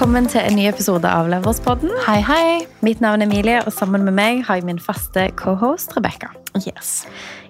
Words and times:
Velkommen 0.00 0.30
til 0.32 0.40
en 0.40 0.54
ny 0.56 0.62
episode 0.64 1.04
av 1.04 1.26
Leverspodden. 1.28 1.90
Hei, 2.06 2.22
hei. 2.24 2.44
Mitt 2.80 3.02
navn 3.04 3.20
er 3.20 3.28
Emilie, 3.28 3.58
og 3.68 3.74
sammen 3.76 4.00
med 4.06 4.14
meg 4.16 4.38
har 4.46 4.56
jeg 4.56 4.64
min 4.64 4.78
faste 4.80 5.26
cohost 5.36 5.92
Rebekka. 5.92 6.30
Yes. 6.56 7.02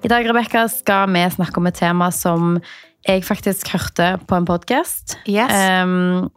I 0.02 0.10
dag 0.10 0.26
Rebecca, 0.26 0.64
skal 0.66 1.06
vi 1.14 1.22
snakke 1.30 1.62
om 1.62 1.70
et 1.70 1.78
tema 1.78 2.08
som 2.10 2.58
jeg 3.06 3.22
faktisk 3.22 3.70
hørte 3.70 4.08
på 4.26 4.34
en 4.34 4.48
podkast 4.50 5.14
Yes. 5.30 5.54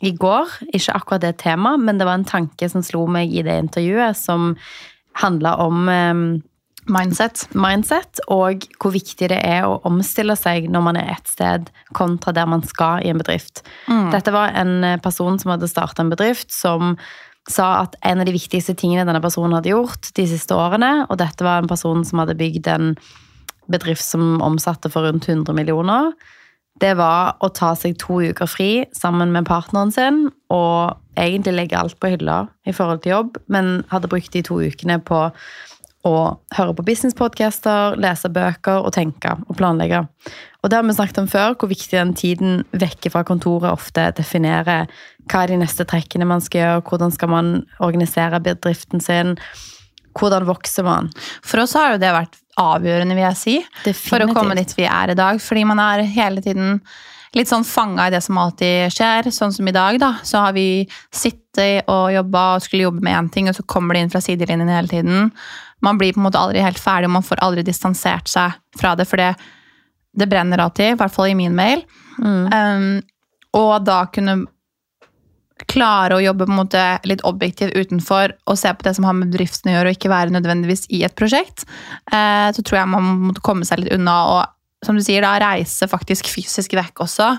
i 0.05 0.13
går. 0.13 0.53
Ikke 0.69 0.93
akkurat 0.93 1.25
det 1.25 1.39
temaet, 1.41 1.81
men 1.81 1.97
det 1.97 2.05
var 2.05 2.21
en 2.21 2.29
tanke 2.29 2.69
som 2.69 2.85
slo 2.85 3.07
meg 3.09 3.33
i 3.33 3.41
det 3.41 3.57
intervjuet, 3.63 4.13
som 4.13 4.53
handla 5.17 5.57
om 5.65 5.89
em, 5.89 6.43
Mindset. 6.91 7.45
mindset 7.55 8.19
og 8.33 8.65
hvor 8.81 8.91
viktig 8.91 9.29
det 9.31 9.39
er 9.39 9.63
å 9.67 9.79
omstille 9.87 10.35
seg 10.35 10.67
når 10.71 10.83
man 10.83 10.99
er 10.99 11.13
et 11.13 11.29
sted, 11.31 11.69
kontra 11.95 12.33
der 12.35 12.49
man 12.49 12.63
skal 12.67 13.03
i 13.03 13.11
en 13.11 13.21
bedrift. 13.21 13.63
Dette 14.11 14.33
var 14.35 14.51
en 14.59 14.83
eh, 14.83 14.99
person 15.03 15.39
som 15.39 15.53
hadde 15.53 15.69
starta 15.71 16.03
en 16.03 16.11
bedrift, 16.11 16.51
som 16.51 16.97
sa 17.49 17.83
at 17.83 17.95
en 18.07 18.23
av 18.23 18.27
de 18.27 18.35
viktigste 18.35 18.75
tingene 18.79 19.05
denne 19.07 19.23
personen 19.23 19.55
hadde 19.57 19.71
gjort 19.71 20.11
de 20.15 20.27
siste 20.27 20.55
årene, 20.55 21.05
og 21.09 21.19
dette 21.19 21.43
var 21.43 21.61
en 21.61 21.71
person 21.71 22.03
som 22.07 22.23
hadde 22.23 22.37
bygd 22.39 22.69
en 22.71 22.93
bedrift 23.71 24.03
som 24.03 24.41
omsatte 24.43 24.91
for 24.91 25.07
rundt 25.07 25.27
100 25.29 25.55
millioner, 25.55 26.11
det 26.81 26.95
var 26.97 27.37
å 27.43 27.51
ta 27.53 27.73
seg 27.77 27.99
to 28.01 28.17
uker 28.23 28.49
fri 28.49 28.71
sammen 28.97 29.31
med 29.33 29.45
partneren 29.45 29.91
sin, 29.93 30.23
og 30.53 30.97
egentlig 31.19 31.53
legge 31.55 31.77
alt 31.77 31.99
på 32.01 32.09
hylla 32.15 32.47
i 32.65 32.73
forhold 32.73 33.03
til 33.03 33.13
jobb, 33.13 33.37
men 33.53 33.83
hadde 33.91 34.09
brukt 34.09 34.33
de 34.33 34.41
to 34.45 34.57
ukene 34.63 34.97
på 35.05 35.27
å 36.03 36.15
høre 36.57 36.75
på 36.75 36.85
businesspodcaster, 36.87 37.97
lese 38.01 38.31
bøker 38.33 38.83
og 38.83 38.91
tenke 38.95 39.37
og 39.47 39.55
planlegge. 39.59 40.03
Og 40.63 40.71
det 40.71 40.77
har 40.77 40.85
vi 40.87 40.95
snakket 40.95 41.21
om 41.23 41.29
før, 41.31 41.55
hvor 41.59 41.71
viktig 41.71 41.95
den 41.95 42.13
tiden 42.19 42.63
vekke 42.75 43.11
fra 43.13 43.23
kontoret 43.27 43.71
ofte 43.71 44.09
definerer 44.17 44.89
hva 45.31 45.43
er 45.43 45.53
de 45.53 45.61
neste 45.61 45.85
trekkene 45.87 46.27
man 46.27 46.43
skal 46.43 46.61
gjøre, 46.61 46.83
hvordan 46.89 47.15
skal 47.15 47.31
man 47.31 47.53
organisere 47.83 48.41
bedriften 48.43 49.03
sin, 49.03 49.37
hvordan 50.19 50.47
vokser 50.47 50.85
man. 50.87 51.09
For 51.43 51.63
oss 51.63 51.75
har 51.79 51.95
jo 51.95 52.03
det 52.03 52.11
vært 52.15 52.39
avgjørende, 52.59 53.15
vil 53.17 53.27
jeg 53.29 53.39
si, 53.39 53.55
for 53.97 54.23
å 54.23 54.29
komme 54.35 54.57
dit 54.59 54.75
vi 54.77 54.85
er 54.85 55.13
i 55.13 55.17
dag. 55.17 55.39
Fordi 55.41 55.65
man 55.65 55.81
er 55.81 56.05
hele 56.05 56.43
tiden 56.43 56.79
litt 57.33 57.49
sånn 57.49 57.65
fanga 57.65 58.07
i 58.07 58.13
det 58.13 58.21
som 58.23 58.37
alltid 58.37 58.93
skjer. 58.93 59.31
Sånn 59.33 59.53
som 59.55 59.67
i 59.67 59.75
dag, 59.75 59.97
da. 60.01 60.15
Så 60.25 60.43
har 60.43 60.53
vi 60.55 60.85
sittet 61.09 61.89
og 61.89 62.11
jobba 62.13 62.45
og 62.55 62.65
skulle 62.65 62.87
jobbe 62.87 63.03
med 63.05 63.17
én 63.17 63.31
ting, 63.33 63.49
og 63.49 63.57
så 63.57 63.65
kommer 63.65 63.95
det 63.95 64.05
inn 64.05 64.13
fra 64.13 64.21
sidelinjen 64.23 64.71
hele 64.73 64.91
tiden. 64.91 65.31
Man 65.83 65.99
blir 65.99 66.13
på 66.15 66.21
en 66.21 66.27
måte 66.27 66.39
aldri 66.39 66.63
helt 66.63 66.79
ferdig, 66.79 67.09
og 67.09 67.17
man 67.17 67.25
får 67.27 67.41
aldri 67.43 67.65
distansert 67.67 68.31
seg 68.31 68.55
fra 68.79 68.93
det, 68.95 69.05
for 69.09 69.19
det, 69.19 69.33
det 70.15 70.29
brenner 70.31 70.63
alltid, 70.63 70.93
i 70.93 70.99
hvert 71.01 71.13
fall 71.13 71.31
i 71.31 71.37
min 71.37 71.55
mail. 71.57 71.83
Um, 72.19 73.01
og 73.57 73.73
da 73.85 74.05
kunne 74.13 74.43
klare 75.69 76.17
å 76.17 76.21
jobbe 76.23 76.47
på 76.47 76.51
en 76.51 76.59
måte 76.63 76.81
litt 77.07 77.21
objektivt 77.29 77.75
utenfor 77.77 78.33
og 78.49 78.57
se 78.59 78.71
på 78.73 78.83
det 78.87 78.95
som 78.97 79.05
har 79.07 79.13
med 79.15 79.29
bedriften 79.31 79.69
å 79.71 79.75
gjøre, 79.77 79.91
og 79.91 79.97
ikke 79.99 80.11
være 80.11 80.33
nødvendigvis 80.33 80.87
i 80.91 81.03
et 81.07 81.15
prosjekt, 81.19 81.67
uh, 82.13 82.49
så 82.55 82.63
tror 82.65 82.81
jeg 82.81 82.91
man 82.95 83.11
måtte 83.29 83.43
komme 83.45 83.67
seg 83.67 83.83
litt 83.83 83.93
unna. 83.95 84.15
Og 84.33 84.85
som 84.87 84.97
du 84.97 85.03
sier, 85.05 85.23
da, 85.23 85.35
reise 85.39 85.87
faktisk 85.87 86.27
fysisk 86.31 86.73
vekk 86.75 87.05
også 87.05 87.29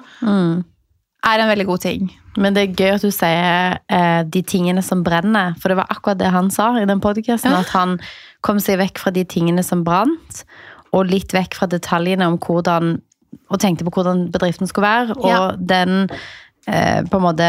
er 1.24 1.40
en 1.40 1.48
veldig 1.48 1.66
god 1.68 1.80
ting. 1.80 2.06
Men 2.36 2.54
det 2.56 2.62
er 2.64 2.74
gøy 2.76 2.94
at 2.96 3.04
du 3.04 3.10
sier 3.14 3.76
eh, 3.88 4.22
de 4.26 4.40
tingene 4.42 4.82
som 4.82 5.04
brenner, 5.06 5.54
for 5.60 5.70
det 5.70 5.76
var 5.78 5.86
akkurat 5.92 6.18
det 6.20 6.32
han 6.34 6.50
sa 6.50 6.72
i 6.80 6.86
den 6.88 7.00
podcasten, 7.00 7.52
Ja. 7.52 7.60
at 7.62 7.70
han 7.72 7.98
kom 8.44 8.60
seg 8.62 8.78
vekk 8.82 9.00
fra 9.00 9.12
de 9.14 9.24
tingene 9.24 9.64
som 9.66 9.84
brant, 9.86 10.42
og 10.94 11.08
litt 11.10 11.32
vekk 11.34 11.56
fra 11.58 11.66
detaljene 11.70 12.28
om 12.28 12.36
hvordan, 12.38 12.98
og 13.50 13.60
tenkte 13.62 13.86
på 13.88 13.94
hvordan 13.96 14.28
bedriften 14.34 14.68
skulle 14.70 14.86
være, 14.86 15.16
og 15.18 15.30
Ja. 15.30 15.40
den 15.56 16.10
eh, 16.68 17.02
på 17.08 17.18
en 17.18 17.24
måte 17.24 17.48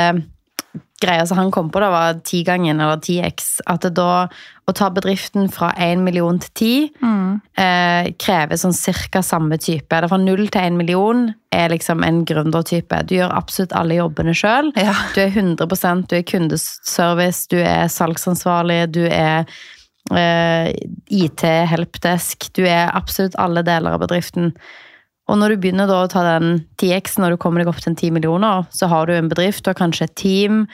greia 1.01 1.25
som 1.27 1.37
han 1.37 1.51
kom 1.51 1.69
på 1.69 1.79
da, 1.83 1.89
var 1.91 2.19
tigangen, 2.25 2.79
eller 2.81 2.97
10x, 3.03 3.59
at 3.67 3.81
det 3.85 3.93
da 3.99 4.27
å 4.65 4.73
ta 4.73 4.87
bedriften 4.89 5.49
fra 5.53 5.69
1 5.77 6.01
million 6.01 6.39
til 6.41 6.89
10 7.03 7.41
eh, 7.61 8.07
krever 8.17 8.57
sånn 8.57 8.73
cirka 8.73 9.21
samme 9.21 9.59
type. 9.61 9.91
Eller 9.93 10.09
fra 10.09 10.17
0 10.17 10.47
til 10.49 10.61
1 10.61 10.79
million 10.79 11.27
er 11.53 11.69
liksom 11.69 12.01
en 12.03 12.23
gründertype. 12.25 13.03
Du 13.05 13.15
gjør 13.19 13.35
absolutt 13.35 13.75
alle 13.77 13.99
jobbene 13.99 14.33
sjøl. 14.33 14.71
Ja. 14.79 14.95
Du 15.13 15.21
er 15.21 15.29
100% 15.35 16.07
du 16.09 16.15
er 16.17 16.25
kundeservice, 16.25 17.45
du 17.51 17.59
er 17.61 17.85
salgsansvarlig, 17.91 18.81
du 18.95 19.03
er 19.05 19.45
eh, 20.13 20.71
IT, 21.09 21.45
helpdesk. 21.71 22.49
Du 22.57 22.65
er 22.65 22.93
absolutt 22.93 23.37
alle 23.41 23.63
deler 23.65 23.95
av 23.95 24.03
bedriften. 24.05 24.53
Og 25.25 25.39
når 25.41 25.55
du 25.55 25.61
begynner 25.63 25.89
da 25.89 26.03
å 26.03 26.09
ta 26.11 26.21
den 26.25 26.59
10x, 26.77 27.17
når 27.17 27.33
du 27.33 27.41
kommer 27.41 27.61
deg 27.61 27.71
opp 27.71 27.79
til 27.81 27.93
en 27.93 27.97
10 27.97 28.13
millioner, 28.13 28.67
så 28.69 28.89
har 28.91 29.07
du 29.09 29.15
en 29.15 29.31
bedrift, 29.31 29.63
du 29.65 29.71
har 29.71 29.79
kanskje 29.79 30.05
et 30.05 30.17
team, 30.21 30.65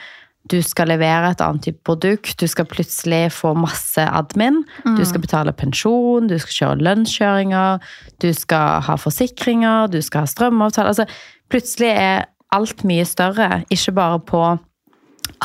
du 0.50 0.58
skal 0.66 0.90
levere 0.90 1.30
et 1.30 1.40
annet 1.44 1.62
type 1.68 1.80
produkt, 1.86 2.34
du 2.40 2.50
skal 2.50 2.66
plutselig 2.68 3.30
få 3.32 3.52
masse 3.56 4.02
admin, 4.02 4.64
du 4.98 5.04
skal 5.06 5.22
betale 5.22 5.54
pensjon, 5.54 6.26
du 6.28 6.34
skal 6.42 6.56
kjøre 6.56 6.86
lønnskjøringer, 6.88 7.86
du 8.20 8.28
skal 8.34 8.82
ha 8.84 8.98
forsikringer, 8.98 9.86
du 9.92 10.00
skal 10.02 10.26
ha 10.26 10.32
strømavtale. 10.32 10.90
Altså, 10.90 11.06
plutselig 11.52 11.92
er 11.94 12.26
alt 12.52 12.82
mye 12.84 13.06
større, 13.08 13.62
ikke 13.72 13.94
bare 13.96 14.18
på 14.28 14.42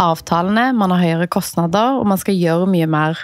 avtalene, 0.02 0.72
man 0.76 0.92
har 0.94 1.04
høyere 1.06 1.30
kostnader, 1.32 2.02
og 2.02 2.10
man 2.10 2.20
skal 2.20 2.36
gjøre 2.36 2.68
mye 2.70 2.90
mer 2.90 3.22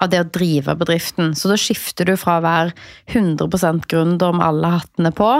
av 0.00 0.12
det 0.12 0.22
å 0.22 0.28
drive 0.32 0.76
bedriften. 0.80 1.34
Så 1.36 1.50
da 1.50 1.58
skifter 1.60 2.08
du 2.08 2.16
fra 2.20 2.38
å 2.38 2.44
være 2.44 2.76
100% 3.12 3.88
gründer 3.90 4.36
med 4.36 4.46
alle 4.46 4.72
hattene 4.78 5.12
på, 5.16 5.32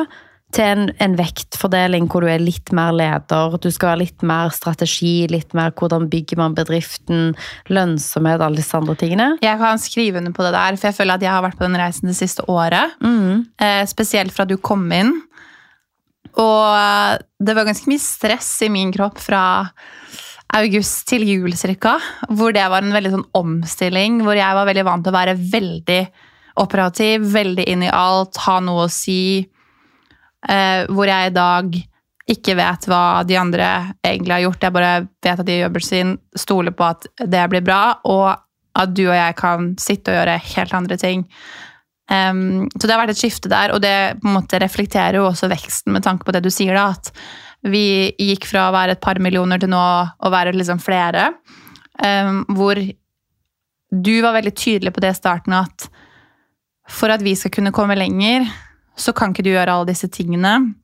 til 0.55 0.67
en, 0.67 0.89
en 0.99 1.13
vektfordeling 1.15 2.09
hvor 2.11 2.25
du 2.25 2.31
er 2.31 2.43
litt 2.43 2.73
mer 2.75 2.91
leder, 2.97 3.55
du 3.63 3.69
skal 3.71 3.93
ha 3.93 4.01
litt 4.01 4.25
mer 4.27 4.51
strategi, 4.55 5.29
litt 5.31 5.55
mer 5.55 5.71
hvordan 5.79 6.09
bygger 6.11 6.41
man 6.41 6.57
bedriften, 6.59 7.37
lønnsomhet, 7.71 8.43
alle 8.43 8.59
disse 8.59 8.75
andre 8.79 8.97
tingene. 8.99 9.29
Jeg 9.45 9.61
kan 9.63 9.79
skrive 9.83 10.19
under 10.19 10.35
på 10.35 10.47
det 10.47 10.55
der, 10.57 10.79
for 10.81 10.91
jeg 10.91 10.99
føler 10.99 11.19
at 11.21 11.27
jeg 11.27 11.35
har 11.37 11.45
vært 11.47 11.61
på 11.61 11.69
den 11.69 11.79
reisen 11.79 12.11
det 12.11 12.19
siste 12.19 12.47
året. 12.51 12.99
Eh, 13.63 13.85
spesielt 13.91 14.35
fra 14.35 14.49
du 14.49 14.57
kom 14.59 14.89
inn. 14.95 15.15
Og 16.39 16.67
eh, 16.75 17.21
det 17.39 17.55
var 17.55 17.69
ganske 17.69 17.91
mye 17.91 18.03
stress 18.03 18.51
i 18.67 18.73
min 18.73 18.91
kropp 18.95 19.23
fra 19.23 19.45
august 20.57 21.07
til 21.11 21.25
jul 21.29 21.55
cirka, 21.59 21.97
hvor 22.35 22.55
det 22.55 22.67
var 22.73 22.85
en 22.85 22.95
veldig 22.95 23.13
sånn 23.15 23.29
omstilling, 23.39 24.21
hvor 24.27 24.39
jeg 24.39 24.57
var 24.57 24.69
veldig 24.69 24.87
vant 24.89 25.07
til 25.07 25.13
å 25.13 25.19
være 25.19 25.37
veldig 25.53 26.01
operativ, 26.61 27.29
veldig 27.33 27.67
inn 27.71 27.87
i 27.87 27.93
alt, 27.95 28.41
ha 28.47 28.59
noe 28.65 28.87
å 28.87 28.93
si, 28.93 29.39
eh, 30.49 30.83
hvor 30.91 31.11
jeg 31.11 31.31
i 31.31 31.37
dag 31.37 31.81
ikke 32.31 32.55
vet 32.59 32.87
hva 32.91 33.23
de 33.27 33.39
andre 33.39 33.71
egentlig 34.07 34.37
har 34.37 34.45
gjort. 34.45 34.67
Jeg 34.67 34.77
bare 34.77 34.93
vet 35.25 35.41
at 35.41 35.47
de 35.47 35.57
gjør 35.57 35.67
jobben 35.67 35.87
sin, 35.87 36.15
stoler 36.39 36.77
på 36.77 36.87
at 36.87 37.09
det 37.19 37.47
blir 37.51 37.65
bra, 37.67 37.83
og 38.07 38.29
at 38.81 38.95
du 38.95 39.05
og 39.09 39.17
jeg 39.17 39.37
kan 39.41 39.73
sitte 39.83 40.13
og 40.13 40.21
gjøre 40.21 40.39
helt 40.53 40.77
andre 40.79 40.99
ting. 41.01 41.27
Um, 42.11 42.67
så 42.75 42.87
det 42.87 42.95
har 42.95 43.03
vært 43.05 43.15
et 43.15 43.23
skifte 43.23 43.51
der, 43.51 43.75
og 43.75 43.83
det 43.83 44.21
på 44.23 44.27
en 44.27 44.37
måte 44.41 44.59
reflekterer 44.63 45.21
jo 45.21 45.29
også 45.29 45.51
veksten 45.51 45.95
med 45.95 46.07
tanke 46.07 46.27
på 46.27 46.35
det 46.35 46.43
du 46.43 46.51
sier, 46.55 46.75
da, 46.75 46.91
at 46.91 47.11
vi 47.67 48.13
gikk 48.17 48.47
fra 48.49 48.69
å 48.69 48.75
være 48.75 48.97
et 48.97 49.03
par 49.05 49.21
millioner 49.23 49.61
til 49.61 49.73
nå 49.73 49.81
å 49.81 50.33
være 50.33 50.55
liksom 50.57 50.81
flere. 50.83 51.33
em, 52.03 52.45
hvor 52.49 52.79
du 53.91 54.23
var 54.23 54.33
veldig 54.39 54.55
tydelig 54.55 54.95
på 54.95 55.03
det 55.03 55.11
i 55.11 55.19
starten 55.19 55.53
at 55.53 55.89
for 56.91 57.11
at 57.13 57.23
vi 57.23 57.35
skal 57.37 57.53
kunne 57.55 57.73
komme 57.75 57.99
lenger, 57.99 58.47
så 58.97 59.13
kan 59.13 59.31
ikke 59.31 59.45
du 59.47 59.53
gjøre 59.53 59.75
alle 59.75 59.91
disse 59.91 60.09
tingene. 60.09 60.75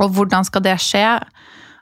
Og 0.00 0.14
hvordan 0.16 0.46
skal 0.46 0.64
det 0.64 0.78
skje? 0.82 1.04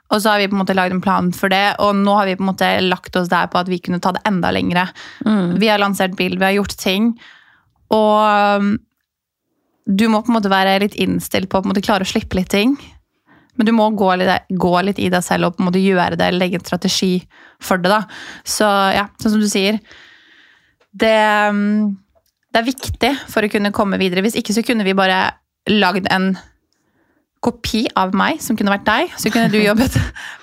Og 0.09 0.21
så 0.21 0.33
har 0.33 0.41
vi 0.41 0.49
på 0.49 0.57
en 0.57 0.63
måte 0.63 0.75
lagd 0.77 0.93
en 0.93 1.01
plan 1.01 1.31
for 1.33 1.53
det, 1.53 1.77
og 1.79 1.95
nå 1.95 2.13
har 2.17 2.29
vi 2.29 2.35
på 2.37 2.43
en 2.43 2.49
måte 2.51 2.69
lagt 2.81 3.15
oss 3.15 3.29
der 3.29 3.49
på 3.49 3.59
at 3.61 3.69
vi 3.69 3.79
kunne 3.79 4.01
ta 4.01 4.11
det 4.15 4.23
enda 4.27 4.51
lengre. 4.51 4.87
Vi 5.61 5.69
har 5.69 5.81
lansert 5.81 6.17
bil, 6.17 6.37
vi 6.37 6.45
har 6.45 6.57
gjort 6.57 6.77
ting. 6.81 7.11
Og 7.93 8.61
um, 8.61 8.71
du 9.85 10.07
må 10.09 10.21
på 10.21 10.33
en 10.33 10.37
måte 10.39 10.51
være 10.51 10.79
litt 10.83 10.97
innstilt 10.97 11.49
på 11.49 11.61
å 11.61 11.81
klare 11.81 12.05
å 12.05 12.09
slippe 12.09 12.37
litt 12.37 12.49
ting. 12.53 12.75
Men 13.57 13.69
du 13.69 13.73
må 13.75 13.89
gå 13.97 14.11
litt, 14.19 14.51
gå 14.61 14.73
litt 14.85 14.99
i 15.01 15.09
deg 15.11 15.23
selv 15.25 15.49
og 15.49 15.55
på 15.55 15.63
en 15.63 15.69
måte 15.69 15.81
gjøre 15.81 16.19
det, 16.19 16.27
eller 16.27 16.43
legge 16.43 16.59
en 16.59 16.67
strategi 16.67 17.13
for 17.63 17.81
det. 17.81 17.91
da. 17.91 18.03
Så 18.47 18.67
ja, 18.95 19.07
sånn 19.19 19.35
som 19.35 19.41
du 19.41 19.49
sier. 19.51 19.79
Det, 20.91 21.15
um, 21.49 21.97
det 22.53 22.61
er 22.61 22.69
viktig 22.69 23.11
for 23.29 23.45
å 23.45 23.51
kunne 23.51 23.73
komme 23.75 23.99
videre. 24.01 24.23
Hvis 24.25 24.37
ikke 24.39 24.55
så 24.55 24.63
kunne 24.65 24.87
vi 24.87 24.97
bare 24.97 25.25
lagd 25.69 26.07
en 26.13 26.31
kopi 27.43 27.85
av 27.99 28.15
meg, 28.17 28.41
som 28.43 28.57
kunne 28.59 28.73
vært 28.73 28.87
deg. 28.87 29.13
Så 29.19 29.31
kunne 29.31 29.51
du 29.51 29.59
jobbet 29.63 29.95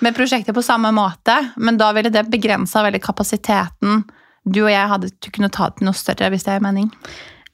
med 0.05 0.17
prosjektet 0.17 0.55
på 0.57 0.65
samme 0.65 0.91
måte, 0.95 1.35
men 1.57 1.79
da 1.79 1.91
ville 1.95 2.13
det 2.13 2.27
begrensa 2.31 2.85
veldig 2.85 3.03
kapasiteten 3.05 4.05
du 4.47 4.61
og 4.63 4.71
jeg 4.71 4.91
hadde 4.91 5.09
til 5.11 5.31
å 5.31 5.35
kunne 5.35 5.51
ta 5.51 5.67
til 5.75 5.89
noe 5.89 5.97
større, 5.97 6.29
hvis 6.31 6.45
det 6.47 6.53
er 6.55 6.63
mening. 6.63 6.87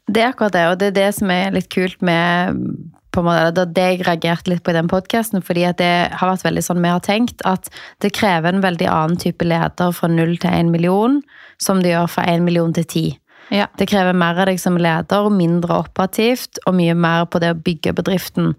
Det 0.05 0.21
er 0.21 0.29
akkurat 0.29 0.53
det, 0.53 0.65
og 0.69 0.75
det 0.81 0.91
er 0.91 0.97
det 0.99 1.09
som 1.17 1.31
er 1.33 1.55
litt 1.55 1.69
kult 1.73 2.03
med 2.05 2.59
på 3.13 3.21
en 3.21 3.27
måte, 3.29 3.53
Det 3.55 3.73
det 3.77 3.83
jeg 3.91 4.05
reagerte 4.07 4.49
litt 4.51 4.63
på 4.65 4.73
i 4.73 4.77
den 4.77 4.89
podkasten, 4.91 5.43
fordi 5.45 5.63
at 5.69 5.77
det 5.77 6.11
har 6.17 6.31
vært 6.33 6.45
veldig 6.47 6.63
sånn 6.65 6.81
vi 6.83 6.89
har 6.91 7.03
tenkt, 7.05 7.41
at 7.45 7.69
det 8.01 8.13
krever 8.17 8.49
en 8.53 8.63
veldig 8.63 8.87
annen 8.89 9.17
type 9.21 9.45
leder 9.45 9.91
fra 9.93 10.09
null 10.11 10.35
til 10.41 10.49
én 10.51 10.71
million, 10.73 11.21
som 11.61 11.81
det 11.83 11.93
gjør 11.93 12.09
fra 12.09 12.23
én 12.33 12.41
million 12.43 12.73
til 12.73 12.83
ti. 12.89 13.05
Ja. 13.51 13.67
Det 13.77 13.87
krever 13.91 14.15
mer 14.17 14.39
av 14.39 14.47
deg 14.49 14.59
som 14.59 14.77
leder, 14.79 15.29
mindre 15.29 15.83
operativt, 15.85 16.57
og 16.65 16.73
mye 16.75 16.95
mer 16.95 17.25
på 17.29 17.39
det 17.43 17.53
å 17.53 17.59
bygge 17.61 17.93
bedriften. 17.93 18.55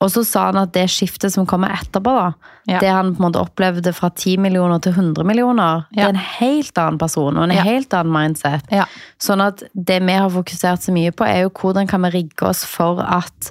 Og 0.00 0.08
så 0.08 0.22
sa 0.24 0.46
han 0.46 0.56
at 0.56 0.72
det 0.72 0.86
skiftet 0.88 1.28
som 1.34 1.44
kommer 1.44 1.68
etterpå, 1.76 2.12
da, 2.16 2.32
Ja. 2.66 2.78
det 2.80 2.88
han 2.88 3.14
på 3.14 3.20
en 3.20 3.32
måte 3.32 3.42
opplevde 3.42 3.92
fra 3.92 4.08
10 4.08 4.38
millioner 4.38 4.80
til 4.80 4.92
100 4.94 5.24
millioner, 5.24 5.84
det 5.92 6.04
er 6.04 6.08
en 6.08 6.14
helt 6.40 6.72
annen 6.78 6.98
person 6.98 7.36
og 7.36 7.42
en 7.44 7.50
Ja. 7.56 7.62
helt 7.62 7.90
annen 7.92 8.12
mindset. 8.12 8.62
Ja. 8.72 8.86
Sånn 9.18 9.42
at 9.46 9.62
det 9.74 10.00
vi 10.02 10.12
har 10.12 10.30
fokusert 10.30 10.80
så 10.80 10.90
mye 10.92 11.10
på, 11.12 11.26
er 11.28 11.42
jo 11.42 11.50
hvordan 11.50 11.86
kan 11.86 12.00
vi 12.02 12.10
rigge 12.10 12.48
oss 12.48 12.64
for 12.64 13.00
at 13.02 13.50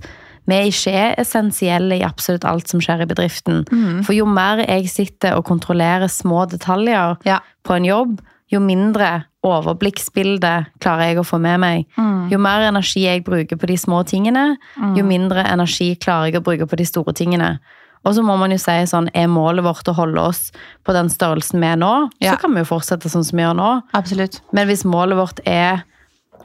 vi 0.50 0.56
er 0.58 0.68
ikke 0.72 1.02
essensielle 1.22 2.00
i 2.00 2.04
absolutt 2.08 2.46
alt 2.50 2.68
som 2.72 2.82
skjer 2.82 3.04
i 3.06 3.10
bedriften. 3.10 3.64
Mm. 3.70 4.02
For 4.08 4.14
jo 4.18 4.26
mer 4.26 4.64
jeg 4.66 4.90
sitter 4.90 5.38
og 5.38 5.46
kontrollerer 5.46 6.10
små 6.10 6.48
detaljer 6.50 7.18
Ja. 7.26 7.40
på 7.64 7.76
en 7.78 7.86
jobb, 7.86 8.20
jo 8.52 8.60
mindre 8.60 9.26
overblikksbilde 9.46 10.52
klarer 10.82 11.12
jeg 11.12 11.20
å 11.22 11.26
få 11.28 11.40
med 11.42 11.60
meg. 11.62 11.86
Mm. 11.98 12.30
Jo 12.32 12.40
mer 12.42 12.66
energi 12.68 13.06
jeg 13.06 13.24
bruker 13.28 13.60
på 13.60 13.68
de 13.70 13.78
små 13.78 14.02
tingene, 14.10 14.58
jo 14.98 15.04
mindre 15.06 15.46
energi 15.48 15.94
klarer 16.02 16.32
jeg 16.32 16.42
å 16.42 16.46
bruke 16.46 16.68
på 16.70 16.80
de 16.80 16.86
store 16.90 17.14
tingene. 17.14 17.60
Og 18.08 18.16
så 18.16 18.24
må 18.24 18.38
man 18.40 18.52
jo 18.52 18.58
si 18.58 18.72
sånn, 18.88 19.10
er 19.14 19.28
målet 19.28 19.64
vårt 19.66 19.88
å 19.92 19.94
holde 19.94 20.22
oss 20.22 20.52
på 20.88 20.94
den 20.96 21.10
størrelsen 21.12 21.60
vi 21.60 21.68
er 21.68 21.76
nå, 21.78 22.10
Ja. 22.22 22.34
så 22.34 22.40
kan 22.42 22.54
vi 22.56 22.62
jo 22.64 22.70
fortsette 22.72 23.10
sånn 23.12 23.26
som 23.28 23.38
vi 23.38 23.44
gjør 23.44 23.56
nå. 23.60 23.84
Absolutt. 23.94 24.40
Men 24.54 24.68
hvis 24.68 24.86
målet 24.86 25.18
vårt 25.20 25.40
er 25.46 25.84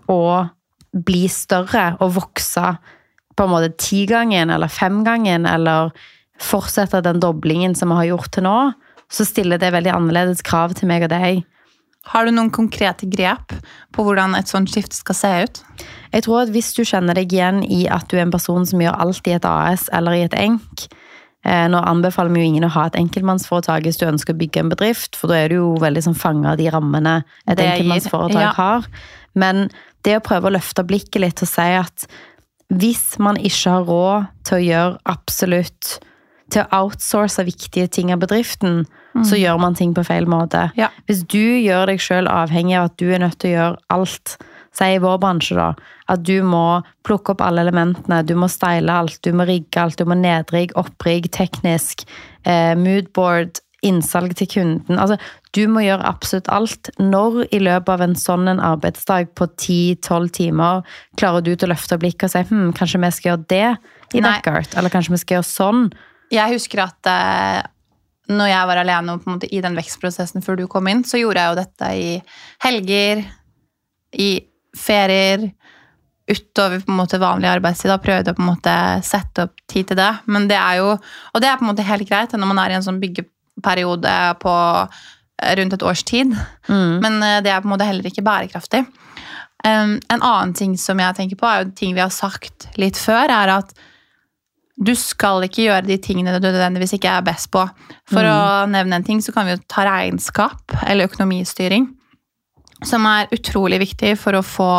å 0.09 0.51
bli 0.93 1.27
større 1.29 1.97
og 2.01 2.13
vokse 2.15 2.77
på 3.37 3.47
en 3.47 3.53
måte 3.53 3.73
tigangen 3.81 4.53
eller 4.55 4.71
femgangen, 4.73 5.47
eller 5.47 5.93
fortsette 6.41 7.03
den 7.05 7.21
doblingen 7.23 7.75
som 7.79 7.93
vi 7.93 8.01
har 8.03 8.11
gjort 8.13 8.33
til 8.35 8.47
nå, 8.47 8.59
så 9.13 9.27
stiller 9.27 9.61
det 9.61 9.73
veldig 9.75 9.93
annerledes 9.95 10.43
krav 10.47 10.75
til 10.79 10.91
meg 10.91 11.07
og 11.07 11.13
deg. 11.13 11.45
Har 12.13 12.27
du 12.27 12.35
noen 12.35 12.51
konkrete 12.53 13.07
grep 13.09 13.55
på 13.95 14.05
hvordan 14.05 14.35
et 14.37 14.51
sånt 14.51 14.69
skifte 14.73 14.97
skal 14.99 15.17
se 15.17 15.31
ut? 15.47 15.63
Jeg 16.13 16.27
tror 16.27 16.43
at 16.43 16.53
hvis 16.53 16.75
du 16.77 16.83
kjenner 16.85 17.17
deg 17.17 17.33
igjen 17.33 17.63
i 17.65 17.87
at 17.89 18.11
du 18.11 18.19
er 18.19 18.27
en 18.27 18.35
person 18.35 18.67
som 18.69 18.83
gjør 18.83 18.99
alt 19.01 19.31
i 19.31 19.37
et 19.37 19.49
AS 19.49 19.89
eller 19.95 20.19
i 20.19 20.27
et 20.27 20.37
ENK 20.37 20.85
eh, 20.85 21.65
Nå 21.73 21.81
anbefaler 21.81 22.35
vi 22.35 22.45
jo 22.45 22.51
ingen 22.53 22.69
å 22.69 22.73
ha 22.77 22.87
et 22.91 22.99
enkeltmannsforetak 23.01 23.89
hvis 23.89 23.99
du 24.03 24.05
ønsker 24.11 24.37
å 24.37 24.43
bygge 24.43 24.67
en 24.67 24.75
bedrift, 24.75 25.17
for 25.17 25.33
da 25.33 25.41
er 25.41 25.51
du 25.53 25.59
jo 25.63 25.73
veldig 25.81 26.05
sånn 26.11 26.19
fanga 26.19 26.53
av 26.53 26.61
de 26.61 26.69
rammene 26.75 27.17
et 27.49 27.57
enkeltmannsforetak 27.57 28.51
ja. 28.51 28.53
har. 28.59 28.89
Men 29.33 29.67
det 30.05 30.19
å 30.19 30.25
prøve 30.25 30.51
å 30.51 30.57
løfte 30.59 30.85
blikket 30.87 31.23
litt 31.25 31.43
og 31.43 31.51
si 31.51 31.71
at 31.81 32.05
hvis 32.73 33.19
man 33.23 33.37
ikke 33.37 33.77
har 33.77 33.87
råd 33.89 34.29
til 34.47 34.59
å 34.59 34.65
gjøre 34.65 34.99
absolutt 35.15 35.99
Til 36.53 36.61
å 36.61 36.83
outsource 36.85 37.43
viktige 37.43 37.89
ting 37.89 38.11
av 38.13 38.21
bedriften, 38.21 38.83
så 39.25 39.39
gjør 39.39 39.57
man 39.63 39.75
ting 39.75 39.95
på 39.97 40.05
feil 40.07 40.27
måte. 40.29 40.67
Ja. 40.77 40.91
Hvis 41.09 41.23
du 41.25 41.41
gjør 41.41 41.89
deg 41.89 42.03
sjøl 42.05 42.29
avhengig 42.31 42.77
av 42.79 42.91
at 42.91 42.99
du 43.01 43.09
er 43.09 43.23
nødt 43.23 43.39
til 43.41 43.49
å 43.49 43.55
gjøre 43.55 43.79
alt, 43.97 44.35
si 44.77 44.91
i 44.93 45.01
vår 45.03 45.17
bransje, 45.23 45.57
da, 45.57 45.71
at 46.13 46.25
du 46.27 46.37
må 46.47 46.83
plukke 47.07 47.33
opp 47.33 47.43
alle 47.47 47.65
elementene, 47.65 48.21
du 48.29 48.35
må 48.39 48.51
style 48.53 48.93
alt, 48.93 49.17
du 49.25 49.33
må 49.33 49.47
rigge 49.49 49.81
alt, 49.81 49.97
du 49.99 50.05
må 50.11 50.19
nedrigg, 50.21 50.75
opprigg, 50.79 51.31
teknisk, 51.35 52.05
eh, 52.45 52.75
moodboard, 52.79 53.64
innsalg 53.85 54.35
til 54.39 54.49
kunden. 54.51 54.99
Altså, 55.01 55.19
du 55.57 55.65
må 55.71 55.85
gjøre 55.85 56.07
absolutt 56.09 56.49
alt. 56.53 56.91
Når 57.01 57.45
i 57.55 57.61
løpet 57.63 57.93
av 57.95 58.05
en 58.05 58.17
sånn 58.19 58.49
en 58.51 58.63
arbeidsdag 58.63 59.35
på 59.39 59.49
10-12 59.53 60.31
timer 60.39 60.97
klarer 61.21 61.45
du 61.45 61.53
til 61.55 61.69
å 61.69 61.75
løfte 61.75 62.01
blikket 62.01 62.29
og 62.29 62.35
si 62.35 62.43
hm, 62.51 62.73
kanskje 62.77 63.03
vi 63.05 63.13
skal 63.19 63.31
gjøre 63.33 63.47
det 63.53 63.69
i 64.15 64.23
Nei. 64.23 64.27
Neckart, 64.29 64.77
eller 64.79 64.93
kanskje 64.93 65.15
vi 65.15 65.23
skal 65.23 65.39
gjøre 65.39 65.51
sånn. 65.51 65.87
Jeg 66.35 66.57
husker 66.57 66.85
at 66.87 67.11
eh, 67.11 67.61
når 68.33 68.51
jeg 68.51 68.71
var 68.71 68.81
alene 68.81 69.15
og 69.15 69.23
på 69.25 69.31
en 69.31 69.37
måte 69.37 69.51
i 69.53 69.61
den 69.65 69.77
vekstprosessen 69.79 70.45
før 70.45 70.59
du 70.61 70.67
kom 70.71 70.89
inn, 70.91 71.05
så 71.07 71.21
gjorde 71.21 71.43
jeg 71.43 71.53
jo 71.53 71.61
dette 71.61 71.93
i 72.01 72.09
helger, 72.65 73.25
i 74.17 74.31
ferier, 74.79 75.51
utover 76.25 76.81
på 76.81 76.93
en 76.93 76.99
måte 76.99 77.21
vanlig 77.21 77.51
arbeidstid. 77.51 77.91
Da 77.93 78.01
prøvde 78.01 78.33
jeg 78.33 78.39
på 78.39 78.45
en 78.45 78.49
måte 78.49 78.75
sette 79.05 79.45
opp 79.45 79.61
tid 79.71 79.91
til 79.91 79.99
det. 80.01 80.11
Men 80.25 80.49
det 80.49 80.57
er 80.57 80.81
jo, 80.81 80.95
og 80.97 81.43
det 81.43 81.51
er 81.51 81.59
på 81.61 81.67
en 81.67 81.73
måte 81.73 81.85
helt 81.87 82.09
greit 82.09 82.33
når 82.33 82.51
man 82.51 82.63
er 82.63 82.73
i 82.73 82.79
en 82.79 82.87
sånn 82.87 83.03
byggeperiode 83.55 84.37
på 84.41 84.55
eh, 85.43 85.57
rundt 85.57 85.73
et 85.73 85.83
års 85.83 86.03
tid. 86.05 86.35
Men 86.69 87.23
eh, 87.23 87.41
det 87.43 87.51
er 87.51 87.61
på 87.61 87.69
en 87.69 87.75
måte 87.75 87.89
heller 87.89 88.07
ikke 88.07 88.25
bærekraftig. 88.25 88.85
Um, 89.65 89.97
en 90.13 90.21
annen 90.21 90.53
ting 90.55 90.77
som 90.77 90.99
jeg 91.01 91.17
tenker 91.17 91.37
på, 91.37 91.47
er 91.49 91.63
jo 91.63 91.73
ting 91.73 91.95
vi 91.95 92.03
har 92.03 92.13
sagt 92.13 92.69
litt 92.77 92.99
før, 93.01 93.31
er 93.33 93.49
at 93.49 93.73
du 94.77 94.93
skal 94.99 95.47
ikke 95.47 95.63
gjøre 95.65 95.87
de 95.87 95.97
tingene 96.03 96.35
du 96.35 96.45
nødvendigvis 96.45 96.97
ikke 96.99 97.09
er 97.09 97.25
best 97.25 97.49
på. 97.55 97.63
For 98.11 98.27
å 98.27 98.67
nevne 98.69 98.99
en 98.99 99.07
ting, 99.07 99.23
så 99.23 99.33
kan 99.33 99.47
vi 99.47 99.55
jo 99.55 99.63
ta 99.71 99.87
regnskap, 99.87 100.75
eller 100.85 101.09
økonomistyring, 101.09 101.87
som 102.85 103.07
er 103.09 103.31
utrolig 103.33 103.79
viktig 103.87 104.17
for 104.21 104.37
å 104.37 104.45
få 104.45 104.73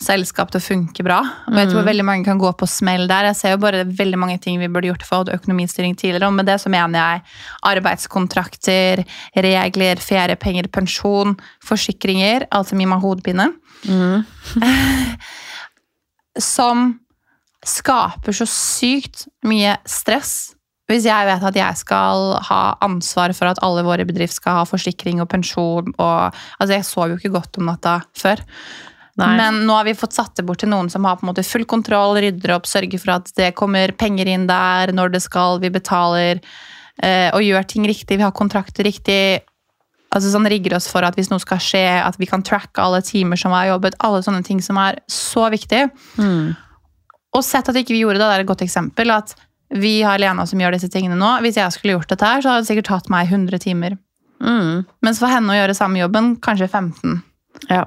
selskap 0.00 0.50
til 0.52 0.60
å 0.60 0.64
funke 0.64 1.04
bra. 1.04 1.18
Og 1.50 1.58
jeg 1.60 1.70
tror 1.70 1.86
veldig 1.86 2.06
mange 2.06 2.26
kan 2.26 2.40
gå 2.40 2.50
på 2.58 2.68
smell 2.68 3.06
der. 3.10 3.30
Jeg 3.30 3.38
ser 3.38 3.54
jo 3.54 3.62
bare 3.62 3.84
veldig 3.84 4.20
mange 4.20 4.38
ting 4.42 4.60
vi 4.60 4.70
burde 4.72 4.90
gjort 4.90 5.06
for 5.06 5.32
økonomistyring 5.34 5.96
tidligere. 5.98 6.30
Og 6.30 6.38
med 6.38 6.48
det 6.48 6.58
så 6.62 6.72
mener 6.72 6.98
jeg 6.98 7.24
arbeidskontrakter, 7.70 9.04
regler, 9.36 10.02
feriepenger, 10.04 10.70
pensjon, 10.72 11.36
forsikringer. 11.66 12.48
Alt 12.50 12.72
som 12.72 12.80
gir 12.80 12.90
meg 12.90 13.04
hodepine. 13.04 13.50
som 16.54 16.94
skaper 17.66 18.36
så 18.36 18.48
sykt 18.48 19.26
mye 19.46 19.76
stress. 19.88 20.54
Hvis 20.90 21.04
jeg 21.06 21.26
vet 21.28 21.44
at 21.46 21.54
jeg 21.54 21.78
skal 21.78 22.32
ha 22.48 22.62
ansvar 22.82 23.30
for 23.36 23.52
at 23.52 23.60
alle 23.62 23.84
våre 23.86 24.02
bedrifter 24.08 24.40
skal 24.40 24.56
ha 24.58 24.62
forsikring 24.66 25.20
og 25.22 25.28
pensjon 25.30 25.92
og 25.92 26.40
Altså, 26.58 26.72
jeg 26.74 26.86
sov 26.88 27.12
jo 27.12 27.18
ikke 27.20 27.36
godt 27.36 27.60
om 27.60 27.68
natta 27.70 28.00
før. 28.18 28.42
Nei. 29.20 29.34
Men 29.36 29.62
nå 29.68 29.76
har 29.76 29.84
vi 29.84 29.96
fått 29.98 30.16
satt 30.16 30.38
det 30.38 30.46
bort 30.48 30.62
til 30.62 30.70
noen 30.72 30.88
som 30.92 31.04
har 31.04 31.18
på 31.20 31.26
en 31.26 31.32
måte 31.32 31.44
full 31.46 31.66
kontroll, 31.68 32.16
rydder 32.22 32.54
opp, 32.56 32.68
sørger 32.68 33.02
for 33.02 33.18
at 33.18 33.30
det 33.36 33.52
kommer 33.58 33.92
penger 34.00 34.30
inn 34.32 34.46
der 34.48 34.94
når 34.96 35.14
det 35.16 35.22
skal, 35.24 35.60
vi 35.60 35.72
betaler 35.74 36.40
eh, 37.02 37.28
og 37.34 37.44
gjør 37.44 37.68
ting 37.68 37.86
riktig. 37.88 38.16
Vi 38.16 38.26
har 38.26 38.34
kontrakter 38.36 38.86
riktig. 38.86 39.42
Altså 40.10 40.32
sånn 40.32 40.48
rigger 40.50 40.74
oss 40.78 40.88
for 40.90 41.06
at 41.06 41.18
hvis 41.18 41.30
noe 41.30 41.42
skal 41.42 41.60
skje, 41.62 41.84
at 42.02 42.16
vi 42.18 42.26
kan 42.30 42.42
tracke 42.46 42.82
alle 42.82 43.02
timer 43.06 43.38
som 43.38 43.54
har 43.54 43.68
jobbet. 43.74 43.98
Alle 44.02 44.24
sånne 44.26 44.42
ting 44.46 44.64
som 44.64 44.80
er 44.80 44.98
så 45.10 45.46
viktig. 45.52 45.84
Og 47.30 47.46
sett 47.46 47.70
at 47.70 47.78
ikke 47.78 47.94
vi 47.94 48.02
gjorde 48.02 48.18
det, 48.18 48.26
det 48.26 48.40
er 48.40 48.44
et 48.44 48.50
godt 48.50 48.64
eksempel. 48.66 49.12
At 49.14 49.36
vi 49.70 50.00
har 50.02 50.18
Lena 50.18 50.46
som 50.50 50.58
gjør 50.58 50.74
disse 50.74 50.90
tingene 50.90 51.18
nå. 51.18 51.36
Hvis 51.44 51.60
jeg 51.60 51.76
skulle 51.76 51.94
gjort 51.94 52.10
dette 52.10 52.26
her, 52.26 52.42
så 52.42 52.54
hadde 52.54 52.64
det 52.64 52.70
sikkert 52.72 52.90
tatt 52.90 53.12
meg 53.12 53.30
100 53.30 53.62
timer. 53.62 53.94
Mm. 54.42 54.82
Mens 55.04 55.20
for 55.22 55.30
henne 55.30 55.52
å 55.52 55.58
gjøre 55.60 55.76
samme 55.78 56.00
jobben, 56.00 56.34
kanskje 56.42 56.66
15. 56.66 57.20
Ja. 57.70 57.84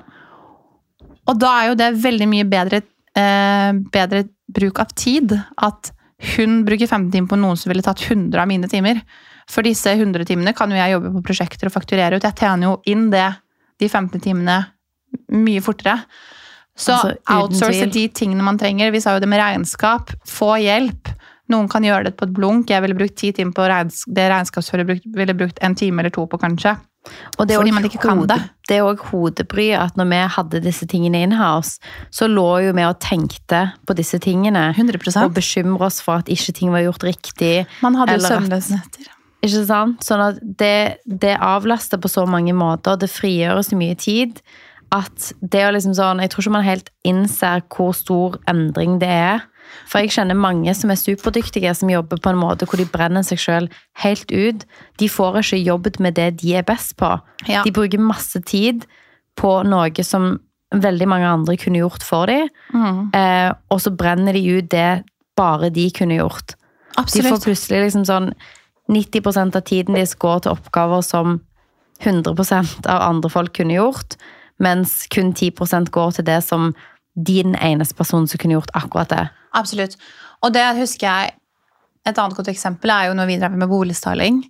Og 1.29 1.39
da 1.39 1.51
er 1.59 1.69
jo 1.71 1.75
det 1.79 1.89
veldig 2.03 2.27
mye 2.29 2.47
bedre, 2.49 2.81
eh, 3.15 3.71
bedre 3.93 4.25
bruk 4.51 4.79
av 4.83 4.91
tid. 4.95 5.33
At 5.57 5.91
hun 6.35 6.63
bruker 6.67 6.87
15 6.87 7.11
timer 7.11 7.27
på 7.31 7.39
noen 7.39 7.57
som 7.59 7.71
ville 7.71 7.83
tatt 7.85 8.03
100 8.09 8.41
av 8.41 8.47
mine 8.47 8.67
timer. 8.71 9.01
For 9.49 9.65
disse 9.65 9.91
100 9.91 10.25
timene 10.27 10.55
kan 10.55 10.71
jo 10.71 10.79
jeg 10.79 10.95
jobbe 10.95 11.11
på 11.17 11.25
prosjekter 11.31 11.67
og 11.67 11.75
fakturere 11.75 12.17
ut. 12.17 12.23
Jeg 12.23 12.39
tjener 12.39 12.69
jo 12.69 12.77
inn 12.85 13.09
det, 13.11 13.27
de 13.79 13.89
15 13.89 14.21
timene 14.23 14.61
mye 15.31 15.63
fortere. 15.63 15.99
Så 16.75 16.93
Altså, 16.93 17.17
outsource 17.29 17.91
de 17.91 18.07
tingene 18.09 18.43
man 18.43 18.57
trenger. 18.57 18.91
Vi 18.91 19.01
sa 19.03 19.13
jo 19.13 19.21
det 19.21 19.29
med 19.29 19.41
regnskap. 19.41 20.13
Få 20.25 20.55
hjelp. 20.57 21.11
Noen 21.51 21.67
kan 21.69 21.83
gjøre 21.83 22.07
det 22.07 22.15
på 22.17 22.25
et 22.25 22.33
blunk. 22.33 22.71
Jeg 22.71 22.81
ville 22.81 22.97
brukt 22.97 23.17
ti 23.19 23.31
timer 23.35 23.53
på 23.53 23.67
regns 23.69 24.03
det 24.07 24.29
regnskapsføret 24.31 25.03
ville 25.13 25.37
brukt 25.37 25.59
en 25.61 25.75
time 25.75 26.01
eller 26.01 26.13
to 26.13 26.25
på, 26.25 26.39
kanskje. 26.39 26.77
Og 27.37 27.47
det 27.47 27.55
er 27.55 27.59
Fordi 27.59 27.73
man 27.75 27.83
ikke 27.87 27.99
kan 28.01 28.21
det. 28.27 28.37
Det 28.67 28.77
er 28.77 28.85
òg 28.87 29.01
hodebry 29.09 29.71
at 29.75 29.97
når 29.99 30.07
vi 30.11 30.19
hadde 30.35 30.61
disse 30.63 30.87
tingene 30.87 31.23
in-house, 31.25 31.79
så 32.11 32.29
lå 32.31 32.63
jo 32.67 32.73
vi 32.73 32.85
og 32.87 32.99
tenkte 33.03 33.73
på 33.85 33.95
disse 33.97 34.19
tingene. 34.23 34.69
100 34.75 35.23
Og 35.25 35.33
bekymre 35.35 35.89
oss 35.89 35.99
for 36.01 36.21
at 36.23 36.31
ikke 36.31 36.53
ting 36.53 36.71
var 36.71 36.85
gjort 36.85 37.03
riktig. 37.03 37.65
Man 37.81 37.95
hadde 37.95 38.15
jo 38.19 38.23
at- 38.23 39.09
Ikke 39.43 39.65
sant? 39.67 39.99
Sånn 39.99 40.21
at 40.29 40.39
det, 40.57 40.99
det 41.05 41.37
avlaster 41.37 41.99
på 41.99 42.07
så 42.07 42.25
mange 42.25 42.53
måter. 42.55 42.97
Det 42.97 43.09
frigjør 43.11 43.59
så 43.59 43.75
mye 43.75 43.97
tid 43.99 44.39
at 44.93 45.33
det 45.41 45.65
å 45.67 45.73
liksom 45.73 45.95
sånn 45.97 46.21
Jeg 46.21 46.29
tror 46.29 46.43
ikke 46.45 46.51
man 46.51 46.63
helt 46.63 46.89
innser 47.03 47.61
hvor 47.67 47.91
stor 47.97 48.37
endring 48.47 48.99
det 49.01 49.09
er. 49.09 49.41
For 49.89 49.99
jeg 50.03 50.11
kjenner 50.15 50.35
mange 50.39 50.73
som 50.75 50.91
er 50.93 50.99
superdyktige, 50.99 51.73
som 51.75 51.89
jobber 51.89 52.17
på 52.21 52.29
en 52.33 52.39
måte 52.41 52.65
hvor 52.65 52.77
de 52.81 52.85
brenner 52.89 53.23
seg 53.23 53.39
sjøl 53.41 53.69
helt 54.03 54.31
ut. 54.31 54.65
De 54.97 55.09
får 55.09 55.39
ikke 55.41 55.61
jobbet 55.63 55.99
med 55.99 56.15
det 56.15 56.37
de 56.41 56.55
er 56.55 56.63
best 56.67 56.95
på. 56.97 57.11
Ja. 57.47 57.63
De 57.63 57.71
bruker 57.71 57.99
masse 58.01 58.39
tid 58.45 58.85
på 59.39 59.63
noe 59.65 60.03
som 60.03 60.39
veldig 60.73 61.07
mange 61.07 61.29
andre 61.29 61.57
kunne 61.57 61.81
gjort 61.83 62.01
for 62.03 62.25
dem, 62.25 62.47
Mm. 62.73 63.11
eh, 63.13 63.53
og 63.69 63.79
så 63.81 63.91
brenner 63.95 64.33
de 64.33 64.57
ut 64.57 64.69
det 64.69 65.03
bare 65.37 65.69
de 65.69 65.91
kunne 65.91 66.17
gjort. 66.17 66.55
De 67.13 67.21
får 67.21 67.41
plutselig 67.45 67.83
liksom 67.85 68.05
sånn 68.05 68.33
90% 68.89 69.55
av 69.55 69.61
tiden 69.63 69.95
deres 69.95 70.15
går 70.15 70.39
til 70.43 70.51
oppgaver 70.51 71.01
som 71.03 71.41
100% 72.01 72.85
av 72.89 73.01
andre 73.01 73.29
folk 73.29 73.53
kunne 73.53 73.77
gjort, 73.77 74.15
mens 74.59 75.07
kun 75.13 75.33
10% 75.33 75.89
går 75.91 76.11
til 76.17 76.25
det 76.25 76.43
som 76.43 76.73
din 77.15 77.55
eneste 77.55 77.95
person 77.95 78.27
som 78.27 78.37
kunne 78.41 78.57
gjort 78.57 78.73
akkurat 78.73 79.09
det. 79.09 79.29
Absolutt. 79.57 79.97
Og 80.43 80.53
det 80.55 80.65
husker 80.79 81.07
jeg 81.07 81.39
Et 82.03 82.17
annet 82.19 82.35
godt 82.35 82.49
eksempel 82.51 82.91
er 82.91 83.05
jo 83.07 83.13
når 83.15 83.27
vi 83.29 83.35
drev 83.39 83.53
med 83.55 83.69
boligstyling. 83.71 84.41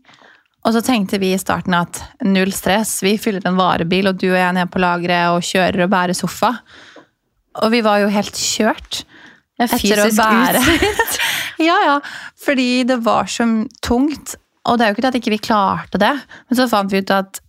Og 0.65 0.73
så 0.73 0.79
tenkte 0.81 1.19
vi 1.21 1.33
i 1.35 1.37
starten 1.37 1.75
at 1.77 1.99
null 2.25 2.49
stress, 2.55 2.95
vi 3.05 3.11
fyller 3.21 3.45
en 3.45 3.59
varebil, 3.59 4.09
og 4.09 4.17
du 4.17 4.31
og 4.31 4.39
jeg 4.39 4.47
er 4.47 4.55
nede 4.57 4.71
på 4.73 4.81
lageret 4.81 5.35
og 5.35 5.45
kjører 5.45 5.83
og 5.85 5.91
bærer 5.91 6.17
sofa. 6.17 6.49
Og 7.61 7.69
vi 7.75 7.83
var 7.85 8.01
jo 8.01 8.09
helt 8.09 8.39
kjørt. 8.39 9.03
Etter 9.61 10.01
å 10.01 10.09
bære, 10.17 10.63
Ja, 11.67 11.75
ja. 11.85 11.97
Fordi 12.41 12.83
det 12.89 12.97
var 13.05 13.29
så 13.29 13.45
tungt. 13.85 14.33
Og 14.65 14.79
det 14.79 14.85
er 14.85 14.89
jo 14.89 14.95
ikke 14.95 15.05
det 15.05 15.11
at 15.11 15.19
ikke 15.19 15.33
vi 15.33 15.37
ikke 15.37 15.51
klarte 15.51 15.99
det, 16.01 16.13
men 16.47 16.57
så 16.57 16.69
fant 16.71 16.89
vi 16.89 17.03
ut 17.03 17.13
at 17.13 17.41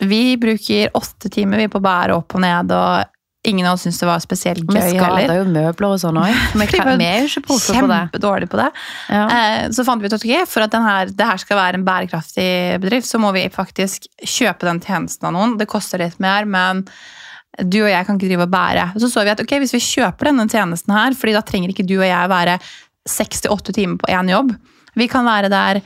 vi 0.00 0.36
bruker 0.40 0.96
åtte 0.96 1.30
timer 1.32 1.62
vi 1.62 1.70
på 1.70 1.78
å 1.78 1.84
bære 1.84 2.16
opp 2.16 2.34
og 2.34 2.42
ned, 2.42 2.72
og 2.74 3.19
ingen 3.48 3.66
av 3.66 3.74
oss 3.74 3.86
syntes 3.86 4.00
det 4.02 4.08
var 4.08 4.20
spesielt 4.20 4.64
gøy 4.66 4.76
heller. 4.76 4.92
Vi 4.92 5.22
heller. 5.22 5.38
jo 5.40 5.44
møbler 5.54 5.86
og 5.94 6.00
sånn 6.02 6.18
òg. 6.20 6.40
Vi 6.60 6.66
Vi 7.00 7.06
er 7.06 7.22
jo 7.22 7.30
ikke 7.30 7.44
proffe 7.46 7.72
på 7.72 7.86
det. 7.88 8.00
Kjempedårlig 8.00 8.50
på 8.52 8.60
det. 8.60 8.68
Ja. 9.08 9.22
Eh, 9.36 9.62
Så 9.76 9.86
fant 9.88 10.02
vi 10.02 10.10
ut 10.10 10.16
at 10.16 10.26
okay, 10.26 10.44
for 10.50 10.66
at 10.66 10.74
denne, 10.74 10.96
det 11.16 11.30
her 11.30 11.40
skal 11.40 11.60
være 11.60 11.80
en 11.80 11.86
bærekraftig 11.86 12.50
bedrift, 12.82 13.08
så 13.08 13.20
må 13.22 13.32
vi 13.36 13.46
faktisk 13.52 14.10
kjøpe 14.20 14.68
den 14.68 14.82
tjenesten 14.84 15.30
av 15.30 15.36
noen. 15.36 15.56
Det 15.60 15.68
koster 15.70 16.02
litt 16.02 16.20
mer, 16.20 16.44
men 16.44 16.84
du 17.60 17.80
og 17.82 17.90
jeg 17.90 18.06
kan 18.06 18.18
ikke 18.18 18.28
drive 18.28 18.46
og 18.46 18.52
bære. 18.52 18.86
Så 19.00 19.10
så 19.10 19.24
vi 19.24 19.32
at 19.32 19.40
ok, 19.42 19.56
hvis 19.62 19.74
vi 19.74 19.82
kjøper 19.82 20.30
denne 20.30 20.46
tjenesten 20.48 20.94
her, 20.94 21.16
fordi 21.18 21.34
da 21.36 21.42
trenger 21.46 21.72
ikke 21.72 21.88
du 21.88 21.96
og 21.98 22.06
jeg 22.06 22.32
være 22.32 22.58
6-8 23.08 23.74
timer 23.74 24.00
på 24.00 24.10
én 24.12 24.30
jobb. 24.30 24.52
Vi 25.00 25.08
kan 25.10 25.24
være 25.26 25.50
der 25.52 25.80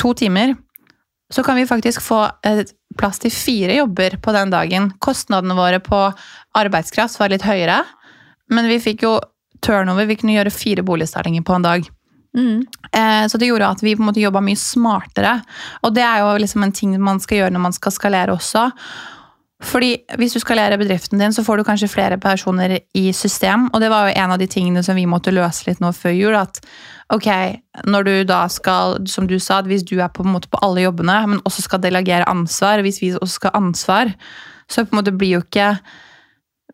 to 0.00 0.14
timer. 0.14 0.54
Så 1.32 1.42
kan 1.44 1.56
vi 1.56 1.66
faktisk 1.66 2.02
få 2.04 2.24
eh, 2.44 2.62
plass 2.98 3.18
til 3.22 3.32
fire 3.32 3.78
jobber 3.78 4.18
på 4.20 4.34
den 4.36 4.50
dagen. 4.52 4.90
Kostnadene 5.00 5.56
våre 5.56 5.80
på 5.80 6.00
arbeidskraft 6.58 7.18
var 7.20 7.32
litt 7.32 7.46
høyere, 7.46 7.82
men 8.52 8.68
vi 8.68 8.80
fikk 8.82 9.06
jo 9.06 9.16
turnover. 9.62 10.08
Vi 10.10 10.18
kunne 10.20 10.34
gjøre 10.36 10.52
fire 10.54 10.84
boligstartinger 10.86 11.44
på 11.46 11.54
en 11.56 11.66
dag. 11.66 11.88
Mm. 12.36 12.66
Eh, 12.92 13.24
Så 13.28 13.38
det 13.38 13.46
gjorde 13.46 13.68
at 13.68 13.82
vi 13.82 13.94
på 13.96 14.02
en 14.02 14.08
måte 14.10 14.20
jobba 14.20 14.40
mye 14.40 14.58
smartere. 14.58 15.40
Og 15.82 15.94
det 15.94 16.02
er 16.02 16.20
jo 16.20 16.36
liksom 16.42 16.64
en 16.64 16.72
ting 16.72 16.94
man 17.00 17.20
skal 17.20 17.42
gjøre 17.42 17.54
når 17.54 17.66
man 17.68 17.76
skal 17.76 17.92
skalere 17.92 18.34
også. 18.34 18.70
Fordi 19.62 19.92
hvis 20.18 20.34
du 20.34 20.40
skalerer 20.42 20.78
bedriften 20.80 21.20
din, 21.22 21.32
så 21.32 21.44
får 21.46 21.60
du 21.60 21.64
kanskje 21.64 21.90
flere 21.92 22.18
personer 22.18 22.80
i 22.98 23.12
system. 23.12 23.68
Og 23.72 23.80
det 23.80 23.90
var 23.92 24.08
jo 24.08 24.16
en 24.18 24.32
av 24.34 24.40
de 24.40 24.48
tingene 24.50 24.82
som 24.82 24.98
vi 24.98 25.06
måtte 25.06 25.30
løse 25.34 25.68
litt 25.68 25.80
nå 25.80 25.92
før 25.94 26.16
jul. 26.16 26.34
At 26.34 26.58
ok, 27.14 27.28
når 27.86 28.08
du 28.08 28.14
da 28.26 28.48
skal, 28.50 28.98
som 29.06 29.28
du 29.30 29.38
sa, 29.38 29.60
hvis 29.62 29.86
du 29.86 30.00
er 30.00 30.10
på 30.10 30.26
en 30.26 30.32
måte 30.34 30.50
på 30.50 30.58
alle 30.66 30.82
jobbene, 30.82 31.20
men 31.28 31.44
også 31.46 31.62
skal 31.68 31.84
delegere 31.84 32.26
ansvar, 32.26 32.82
hvis 32.82 32.98
vi 33.04 33.12
også 33.14 33.38
skal 33.38 33.54
ha 33.54 33.62
ansvar, 33.62 34.10
så 34.66 34.82
på 34.82 34.96
en 34.96 35.02
måte 35.02 35.14
blir 35.14 35.36
jo 35.36 35.44
ikke 35.44 35.76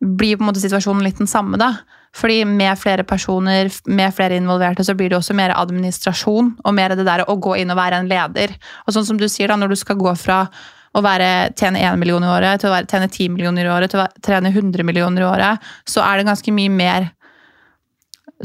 blir 0.00 0.36
på 0.38 0.44
en 0.44 0.50
måte 0.50 0.62
situasjonen 0.62 1.02
litt 1.04 1.18
den 1.18 1.30
samme, 1.30 1.58
da. 1.60 1.74
Fordi 2.16 2.40
med 2.48 2.78
flere 2.80 3.04
personer, 3.04 3.68
med 3.86 4.14
flere 4.14 4.38
involverte, 4.38 4.84
så 4.84 4.94
blir 4.96 5.10
det 5.10 5.18
også 5.18 5.36
mer 5.36 5.52
administrasjon 5.58 6.54
og 6.64 6.74
mer 6.74 6.94
det 6.96 7.06
der 7.06 7.26
å 7.28 7.36
gå 7.36 7.56
inn 7.60 7.70
og 7.74 7.78
være 7.78 8.00
en 8.00 8.10
leder. 8.10 8.54
Og 8.86 8.94
sånn 8.94 9.06
som 9.06 9.20
du 9.20 9.26
sier, 9.28 9.50
da, 9.50 9.58
når 9.60 9.74
du 9.74 9.78
skal 9.78 9.98
gå 10.00 10.14
fra 10.18 10.44
å 10.96 11.02
være, 11.04 11.52
tjene 11.58 11.82
1 11.84 11.98
million 12.00 12.24
i 12.24 12.30
året 12.32 12.62
til 12.62 12.70
å 12.70 12.74
være, 12.74 12.88
tjene 12.90 13.10
10 13.10 13.34
millioner 13.34 13.68
i 13.68 13.72
året 13.74 13.92
til 13.92 14.02
å 14.02 14.08
tjene 14.24 14.54
100 14.54 14.86
millioner 14.88 15.24
i 15.24 15.28
året, 15.28 15.68
så 15.86 16.02
er 16.06 16.18
det 16.18 16.30
ganske 16.30 16.54
mye 16.54 16.72
mer 16.72 17.10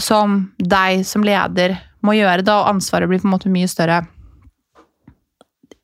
som 0.02 0.42
deg 0.58 1.06
som 1.08 1.24
leder 1.26 1.78
må 2.04 2.18
gjøre, 2.18 2.44
da, 2.44 2.60
og 2.62 2.76
ansvaret 2.76 3.08
blir 3.08 3.22
på 3.22 3.30
en 3.30 3.36
måte 3.38 3.52
mye 3.54 3.70
større. 3.72 4.02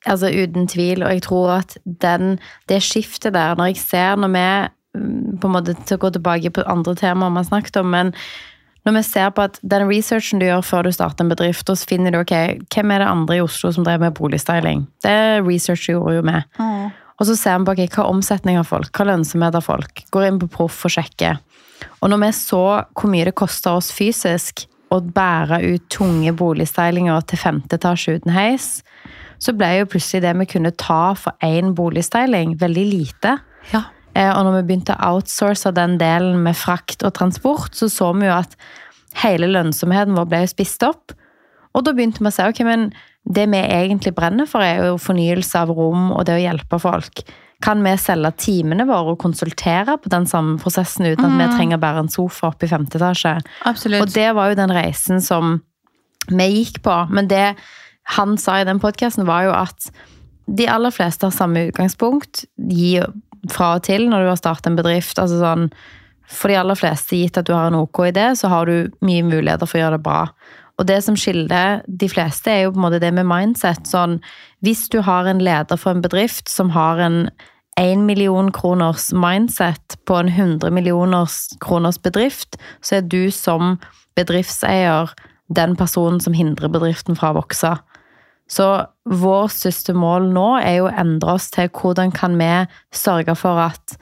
Altså 0.10 0.32
uten 0.32 0.68
tvil, 0.68 1.06
og 1.06 1.14
jeg 1.14 1.24
tror 1.24 1.54
at 1.62 1.78
den, 1.86 2.38
det 2.72 2.82
skiftet 2.84 3.36
der, 3.36 3.56
når 3.56 3.72
jeg 3.72 3.82
ser 3.86 4.20
når 4.20 4.36
vi 4.36 4.46
på 4.94 5.50
en 5.50 5.54
måte 5.54 5.76
til 5.86 5.98
å 5.98 6.02
gå 6.02 6.14
tilbake 6.16 6.52
på 6.54 6.66
andre 6.70 6.96
temaer 6.98 7.34
vi 7.34 7.44
har 7.44 7.50
snakket 7.52 7.82
om, 7.82 7.92
men 7.94 8.14
når 8.88 8.96
vi 8.96 9.04
ser 9.06 9.34
på 9.36 9.44
at 9.44 9.60
den 9.62 9.86
researchen 9.90 10.42
du 10.42 10.48
gjør 10.48 10.64
før 10.66 10.88
du 10.88 10.94
starter 10.96 11.26
en 11.26 11.34
bedrift, 11.34 11.68
og 11.70 11.78
så 11.78 11.90
finner 11.90 12.16
du 12.16 12.22
ok, 12.22 12.34
hvem 12.74 12.96
er 12.96 13.04
det 13.04 13.12
andre 13.12 13.38
i 13.38 13.44
Oslo 13.44 13.74
som 13.76 13.86
drev 13.86 14.02
med 14.02 14.16
boligstyling? 14.18 14.88
Det 15.04 15.20
research 15.46 15.90
gjorde 15.92 16.16
jo 16.18 16.26
vi. 16.26 16.40
Og 17.20 17.28
så 17.28 17.36
ser 17.36 17.60
vi 17.60 17.68
på 17.68 17.76
ok, 17.76 17.84
hva 17.98 18.08
omsetning 18.10 18.58
har 18.58 18.68
folk, 18.68 18.90
hva 18.96 19.10
lønnsomhet 19.12 19.58
har 19.60 19.66
folk. 19.66 20.04
Går 20.16 20.30
inn 20.30 20.42
på 20.42 20.50
Proff 20.56 20.80
og 20.88 20.96
sjekker. 20.96 21.42
Og 22.00 22.12
når 22.12 22.24
vi 22.24 22.34
så 22.40 22.64
hvor 22.96 23.12
mye 23.12 23.28
det 23.28 23.36
koster 23.40 23.76
oss 23.78 23.92
fysisk 23.96 24.66
å 24.90 25.02
bære 25.04 25.60
ut 25.68 25.86
tunge 25.94 26.32
boligstylinger 26.34 27.28
til 27.30 27.42
femte 27.42 27.78
etasje 27.78 28.18
uten 28.18 28.34
heis, 28.34 28.80
så 29.40 29.54
ble 29.56 29.70
jo 29.78 29.90
plutselig 29.92 30.24
det 30.26 30.34
vi 30.42 30.50
kunne 30.56 30.74
ta 30.76 31.14
for 31.20 31.36
én 31.46 31.76
boligstyling, 31.76 32.58
veldig 32.60 32.86
lite. 32.90 33.38
Ja. 33.76 33.86
Eh, 34.20 34.30
Og 34.30 34.44
når 34.46 34.60
vi 34.60 34.66
begynte 34.70 34.98
å 34.98 35.16
outsource 35.16 35.72
den 35.76 35.98
delen 36.02 36.44
med 36.44 36.58
frakt 36.60 37.06
og 37.08 37.16
transport, 37.16 37.76
så 37.78 37.90
så 37.90 38.12
vi 38.18 38.28
jo 38.28 38.36
at 38.36 38.58
hele 39.24 39.48
lønnsomheten 39.50 40.18
vår 40.18 40.28
ble 40.30 40.44
spist 40.52 40.84
opp. 40.84 41.16
Og 41.74 41.86
da 41.86 41.94
begynte 41.96 42.22
vi 42.22 42.30
å 42.30 42.34
si 42.34 42.44
ok, 42.44 42.64
men 42.68 42.90
det 43.30 43.46
vi 43.52 43.60
egentlig 43.62 44.16
brenner 44.18 44.48
for, 44.50 44.64
er 44.66 44.90
jo 44.90 44.98
fornyelse 45.02 45.60
av 45.60 45.72
rom 45.76 46.12
og 46.12 46.26
det 46.26 46.36
å 46.38 46.42
hjelpe 46.42 46.80
folk. 46.82 47.24
Kan 47.62 47.84
vi 47.84 47.92
selge 48.00 48.32
timene 48.40 48.86
våre 48.88 49.14
og 49.14 49.20
konsultere 49.20 49.98
på 50.00 50.12
den 50.12 50.26
samme 50.30 50.58
prosessen 50.62 51.10
uten 51.10 51.26
at 51.28 51.36
vi 51.42 51.58
trenger 51.58 51.82
bare 51.82 52.06
en 52.06 52.12
sofa 52.12 52.54
opp 52.54 52.64
i 52.64 52.70
femte 52.72 52.98
etasje? 52.98 53.36
Absolutt. 53.68 54.06
Og 54.06 54.14
det 54.16 54.30
var 54.36 54.50
jo 54.50 54.60
den 54.62 54.74
reisen 54.74 55.20
som 55.22 55.60
vi 56.30 56.48
gikk 56.48 56.80
på. 56.86 56.96
Men 57.12 57.28
det 57.28 57.58
han 58.16 58.38
sa 58.40 58.62
i 58.62 58.68
den 58.68 58.80
podkasten, 58.80 59.28
var 59.28 59.44
jo 59.50 59.52
at 59.54 59.92
de 60.48 60.66
aller 60.72 60.94
fleste 60.96 61.28
har 61.28 61.36
samme 61.36 61.68
utgangspunkt. 61.68 62.46
Gi 62.72 63.04
fra 63.52 63.76
og 63.78 63.86
til 63.88 64.08
når 64.10 64.26
du 64.26 64.32
har 64.32 64.40
startet 64.40 64.72
en 64.72 64.80
bedrift. 64.80 65.20
altså 65.20 65.40
sånn, 65.40 65.70
For 66.30 66.52
de 66.52 66.60
aller 66.60 66.78
fleste, 66.78 67.18
gitt 67.18 67.38
at 67.38 67.48
du 67.48 67.56
har 67.56 67.68
en 67.68 67.80
ok 67.80 68.04
idé, 68.12 68.36
så 68.38 68.52
har 68.52 68.66
du 68.66 68.92
mye 69.02 69.24
muligheter 69.26 69.66
for 69.66 69.80
å 69.80 69.84
gjøre 69.84 69.98
det 69.98 70.06
bra. 70.06 70.24
Og 70.80 70.88
det 70.88 71.02
som 71.04 71.16
skiller 71.18 71.82
de 71.88 72.08
fleste, 72.08 72.52
er 72.52 72.64
jo 72.64 72.74
på 72.76 72.80
en 72.80 72.86
måte 72.86 73.02
det 73.02 73.12
med 73.14 73.28
mindset. 73.28 73.88
Sånn, 73.90 74.20
hvis 74.64 74.88
du 74.94 75.02
har 75.02 75.28
en 75.28 75.42
leder 75.44 75.80
for 75.80 75.92
en 75.92 76.04
bedrift 76.06 76.48
som 76.52 76.70
har 76.72 77.02
en 77.04 77.26
1 77.80 78.06
million 78.06 78.52
kroners 78.52 79.10
mindset 79.16 79.98
på 80.06 80.20
en 80.20 80.30
100 80.30 80.72
millioners 80.76 81.48
kroners 81.64 82.00
bedrift, 82.00 82.60
så 82.82 83.00
er 83.00 83.08
du 83.08 83.32
som 83.32 83.78
bedriftseier 84.20 85.12
den 85.56 85.76
personen 85.80 86.20
som 86.22 86.36
hindrer 86.36 86.72
bedriften 86.72 87.18
fra 87.18 87.32
å 87.34 87.40
vokse. 87.40 87.74
Så 88.50 88.68
vår 89.06 89.50
største 89.54 89.94
mål 89.94 90.32
nå 90.34 90.48
er 90.58 90.80
jo 90.80 90.88
å 90.90 90.94
endre 91.02 91.36
oss 91.38 91.50
til 91.54 91.70
hvordan 91.70 92.14
kan 92.16 92.38
vi 92.40 92.50
sørge 92.96 93.36
for 93.38 93.62
at 93.70 94.00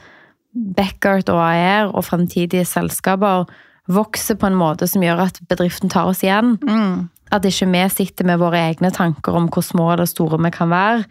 Beckert 0.58 1.28
og 1.30 1.38
AER 1.44 1.92
og 1.92 2.06
fremtidige 2.08 2.66
selskaper 2.66 3.46
vokser 3.92 4.38
på 4.40 4.50
en 4.50 4.58
måte 4.58 4.88
som 4.90 5.04
gjør 5.04 5.28
at 5.28 5.40
bedriften 5.52 5.92
tar 5.92 6.10
oss 6.10 6.24
igjen. 6.26 6.56
Mm. 6.66 7.08
At 7.32 7.46
ikke 7.46 7.68
vi 7.72 7.84
sitter 7.92 8.28
med 8.28 8.42
våre 8.42 8.60
egne 8.70 8.92
tanker 8.96 9.36
om 9.38 9.50
hvor 9.52 9.66
små 9.66 9.92
eller 9.94 10.08
store 10.10 10.40
vi 10.44 10.52
kan 10.56 10.72
være. 10.72 11.06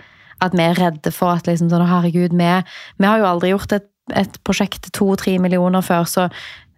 At 0.44 0.56
vi 0.56 0.64
er 0.64 0.76
redde 0.76 1.12
for 1.14 1.36
at 1.36 1.48
liksom 1.48 1.70
sånn, 1.72 1.86
herregud, 1.88 2.34
vi, 2.36 2.50
vi 2.98 3.08
har 3.08 3.20
jo 3.20 3.28
aldri 3.28 3.52
gjort 3.52 3.76
et, 3.78 3.86
et 4.16 4.40
prosjekt 4.44 4.82
til 4.84 4.96
to-tre 4.96 5.36
millioner 5.42 5.84
før, 5.84 6.04
så 6.08 6.26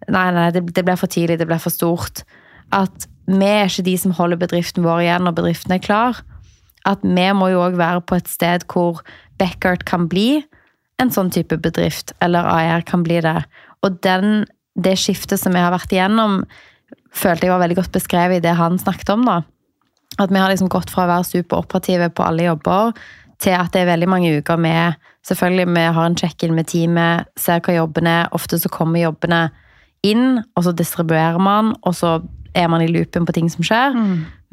nei, 0.07 0.29
nei, 0.35 0.47
det, 0.55 0.63
det 0.75 0.85
ble 0.87 0.95
for 0.99 1.11
tidlig, 1.11 1.39
det 1.41 1.47
ble 1.49 1.59
for 1.59 1.73
stort. 1.73 2.23
At 2.75 3.09
vi 3.29 3.49
er 3.49 3.67
ikke 3.67 3.85
de 3.85 3.97
som 3.99 4.15
holder 4.15 4.39
bedriften 4.41 4.85
vår 4.85 5.03
igjen 5.03 5.27
når 5.27 5.35
bedriften 5.41 5.75
er 5.75 5.83
klar. 5.83 6.21
At 6.87 7.03
vi 7.03 7.27
må 7.35 7.49
jo 7.51 7.63
òg 7.65 7.77
være 7.79 8.03
på 8.07 8.19
et 8.19 8.29
sted 8.31 8.65
hvor 8.71 9.01
Beckert 9.39 9.85
kan 9.87 10.07
bli 10.11 10.43
en 10.99 11.11
sånn 11.11 11.31
type 11.31 11.55
bedrift, 11.63 12.11
eller 12.23 12.47
AR 12.47 12.83
kan 12.87 13.05
bli 13.05 13.21
det. 13.23 13.37
Og 13.85 14.01
den, 14.03 14.43
det 14.75 14.97
skiftet 14.99 15.39
som 15.39 15.55
vi 15.55 15.61
har 15.63 15.71
vært 15.71 15.93
igjennom, 15.95 16.41
følte 17.15 17.47
jeg 17.47 17.53
var 17.53 17.63
veldig 17.63 17.79
godt 17.79 17.95
beskrevet 17.95 18.39
i 18.39 18.43
det 18.43 18.57
han 18.59 18.79
snakket 18.81 19.13
om. 19.15 19.23
da. 19.27 19.37
At 20.19 20.31
vi 20.31 20.41
har 20.41 20.51
liksom 20.51 20.71
gått 20.71 20.91
fra 20.91 21.05
å 21.05 21.11
være 21.13 21.29
superoperative 21.29 22.11
på 22.11 22.25
alle 22.25 22.49
jobber, 22.49 22.91
til 23.39 23.55
at 23.55 23.71
det 23.71 23.85
er 23.85 23.93
veldig 23.93 24.09
mange 24.11 24.33
uker 24.39 24.59
med 24.59 24.99
Selvfølgelig 25.27 25.65
vi 25.75 25.81
har 25.93 26.05
en 26.07 26.15
check-in 26.17 26.53
med 26.55 26.65
teamet, 26.71 27.27
ser 27.37 27.59
hva 27.61 27.73
jobben 27.75 28.07
er. 28.07 28.29
Ofte 28.33 28.57
så 28.57 28.69
kommer 28.71 29.01
jobbene 29.03 29.49
inn, 30.07 30.39
og 30.55 30.63
så 30.63 30.71
distribuerer 30.73 31.37
man, 31.43 31.73
og 31.83 31.93
så 31.93 32.13
er 32.55 32.69
man 32.71 32.81
i 32.81 32.87
loopen 32.87 33.27
på 33.27 33.35
ting 33.35 33.49
som 33.51 33.65
skjer. 33.67 33.93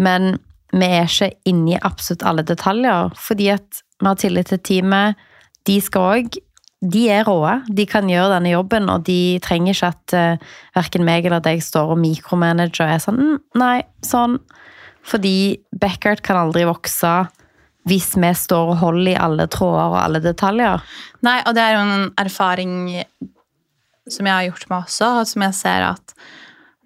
Men 0.02 0.37
vi 0.80 0.88
er 0.88 1.06
ikke 1.09 1.30
inne 1.49 1.75
i 1.75 1.83
absolutt 1.85 2.25
alle 2.26 2.45
detaljer, 2.47 3.14
fordi 3.21 3.50
at 3.54 3.83
vi 4.00 4.09
har 4.09 4.18
tillit 4.21 4.50
til 4.52 4.61
teamet. 4.61 5.23
De 5.66 5.80
skal 5.83 6.11
òg 6.16 6.42
De 6.87 7.06
er 7.09 7.25
råe. 7.25 7.54
De 7.73 7.87
kan 7.88 8.04
gjøre 8.06 8.35
denne 8.35 8.50
jobben, 8.52 8.90
og 8.92 9.06
de 9.06 9.38
trenger 9.42 9.73
ikke 9.73 9.88
at 9.88 10.14
uh, 10.14 10.50
verken 10.76 11.06
meg 11.09 11.25
eller 11.25 11.40
deg 11.42 11.62
står 11.64 11.95
og 11.95 11.99
mikromanager 11.99 12.85
og 12.85 12.92
er 12.92 13.00
sånn 13.02 13.16
mm, 13.16 13.38
Nei, 13.56 13.78
sånn. 14.04 14.37
Fordi 15.06 15.56
Beckert 15.73 16.21
kan 16.23 16.37
aldri 16.37 16.66
vokse 16.68 17.14
hvis 17.88 18.12
vi 18.18 18.33
står 18.35 18.75
og 18.75 18.80
holder 18.83 19.12
i 19.14 19.18
alle 19.18 19.47
tråder 19.50 19.95
og 19.95 19.99
alle 20.02 20.21
detaljer. 20.21 20.85
Nei, 21.25 21.38
og 21.47 21.56
det 21.56 21.64
er 21.64 21.76
jo 21.76 21.83
en 21.87 22.09
erfaring 22.21 22.73
som 24.11 24.26
jeg 24.26 24.35
har 24.35 24.47
gjort 24.50 24.68
meg 24.71 24.85
også, 24.85 25.11
og 25.21 25.28
som 25.30 25.45
jeg 25.47 25.59
ser 25.59 25.87
at 25.88 26.16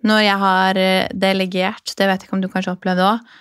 når 0.07 0.23
jeg 0.25 0.41
har 0.41 0.81
eh, 0.81 1.09
delegert, 1.13 1.93
det 1.97 2.09
vet 2.09 2.23
jeg 2.23 2.29
ikke 2.29 2.37
om 2.39 2.45
du 2.45 2.49
kanskje 2.53 2.75
opplevde 2.77 3.05
òg, 3.05 3.33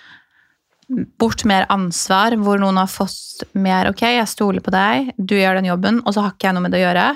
bort 0.90 1.44
mer 1.46 1.66
ansvar, 1.70 2.34
hvor 2.42 2.60
noen 2.60 2.80
har 2.80 2.90
fått 2.90 3.44
mer 3.54 3.90
Ok, 3.90 4.02
jeg 4.02 4.28
stoler 4.28 4.62
på 4.64 4.72
deg, 4.74 5.12
du 5.16 5.36
gjør 5.38 5.60
den 5.60 5.70
jobben, 5.70 6.00
og 6.04 6.14
så 6.14 6.24
har 6.24 6.34
ikke 6.34 6.48
jeg 6.48 6.56
noe 6.56 6.64
med 6.66 6.74
det 6.74 6.80
å 6.80 6.86
gjøre. 6.88 7.06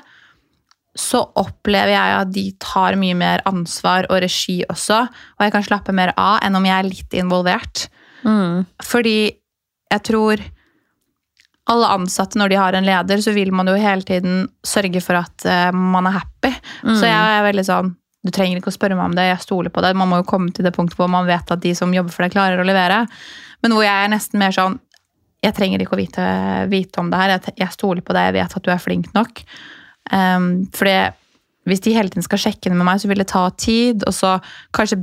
Så 0.95 1.21
opplever 1.41 1.91
jeg 1.97 2.17
at 2.21 2.33
de 2.33 2.45
tar 2.63 2.99
mye 3.01 3.17
mer 3.19 3.43
ansvar 3.51 4.07
og 4.11 4.23
regi 4.23 4.61
også, 4.71 5.01
og 5.11 5.47
jeg 5.47 5.55
kan 5.57 5.67
slappe 5.67 5.95
mer 5.97 6.15
av 6.15 6.39
enn 6.47 6.59
om 6.59 6.69
jeg 6.69 6.77
er 6.77 6.91
litt 6.91 7.19
involvert. 7.19 7.89
Fordi 8.87 9.19
jeg 9.95 10.05
tror 10.07 10.45
alle 11.75 11.91
ansatte, 11.97 12.39
når 12.39 12.53
de 12.53 12.61
har 12.61 12.77
en 12.77 12.87
leder, 12.87 13.21
så 13.25 13.33
vil 13.35 13.51
man 13.57 13.69
jo 13.69 13.75
hele 13.81 14.05
tiden 14.07 14.47
sørge 14.67 15.01
for 15.01 15.17
at 15.17 15.47
eh, 15.49 15.71
man 15.73 16.07
er 16.11 16.19
happy. 16.19 16.51
Så 17.01 17.09
jeg 17.09 17.37
er 17.39 17.47
veldig 17.47 17.65
sånn 17.65 17.95
du 18.25 18.33
trenger 18.33 18.57
ikke 18.57 18.73
å 18.73 18.75
spørre 18.75 18.97
meg 18.97 19.11
om 19.11 19.17
det, 19.17 19.27
jeg 19.29 19.43
stoler 19.45 19.73
på 19.73 19.83
det. 19.85 19.93
Man 20.01 20.09
må 20.09 20.23
jo 20.23 20.29
komme 20.29 20.53
til 20.55 20.65
det 20.65 20.73
punktet 20.73 20.97
hvor 20.97 21.11
man 21.13 21.27
vet 21.29 21.51
at 21.53 21.61
de 21.61 21.75
som 21.77 21.93
jobber 21.93 22.15
for 22.15 22.25
deg, 22.25 22.33
klarer 22.33 22.63
å 22.63 22.65
levere. 22.65 23.03
Men 23.65 23.75
hvor 23.75 23.87
jeg 23.87 24.05
er 24.05 24.13
nesten 24.13 24.41
mer 24.43 24.55
sånn 24.55 24.79
Jeg 25.45 25.57
trenger 25.57 25.83
ikke 25.83 25.97
å 25.97 26.01
vite, 26.01 26.25
vite 26.73 27.01
om 27.03 27.11
det 27.13 27.19
her. 27.21 27.35
Jeg, 27.35 27.57
jeg, 27.61 27.73
stoler 27.75 28.05
på 28.05 28.15
deg, 28.17 28.31
jeg 28.31 28.37
vet 28.39 28.55
at 28.57 28.65
du 28.65 28.71
er 28.73 28.81
flink 28.81 29.11
nok. 29.17 29.43
Um, 30.09 30.47
for 30.73 30.89
hvis 31.69 31.83
de 31.85 31.93
hele 31.93 32.13
tiden 32.13 32.25
skal 32.25 32.41
sjekke 32.41 32.71
det 32.71 32.79
med 32.79 32.87
meg, 32.89 33.03
så 33.03 33.11
vil 33.11 33.21
det 33.21 33.29
ta 33.29 33.43
tid. 33.61 34.07
Og 34.09 34.17
så 34.17 34.39
kanskje 34.73 35.03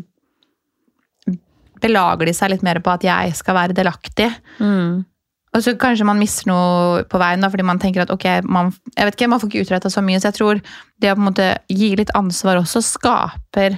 belager 1.81 2.29
de 2.29 2.33
seg 2.37 2.53
litt 2.53 2.65
mer 2.65 2.81
på 2.81 2.93
at 2.93 3.05
jeg 3.05 3.37
skal 3.37 3.57
være 3.57 3.77
delaktig. 3.77 4.29
Mm. 4.57 5.03
Og 5.51 5.63
så 5.65 5.73
kanskje 5.75 6.07
man 6.07 6.19
mister 6.21 6.47
noe 6.47 7.05
på 7.11 7.19
veien, 7.19 7.41
da, 7.43 7.49
fordi 7.51 7.65
man 7.67 7.81
tenker 7.81 8.05
at 8.05 8.13
ok, 8.13 8.27
man, 8.47 8.71
jeg 8.95 9.07
vet 9.07 9.17
ikke, 9.17 9.29
man 9.33 9.41
får 9.41 9.51
ikke 9.51 9.65
utretta 9.65 9.91
så 9.91 10.03
mye. 10.05 10.21
Så 10.21 10.29
jeg 10.29 10.37
tror 10.37 10.61
det 11.03 11.11
å 11.11 11.17
på 11.17 11.21
en 11.21 11.27
måte 11.27 11.49
gi 11.67 11.91
litt 11.99 12.13
ansvar 12.17 12.61
også 12.61 12.83
skaper 12.85 13.75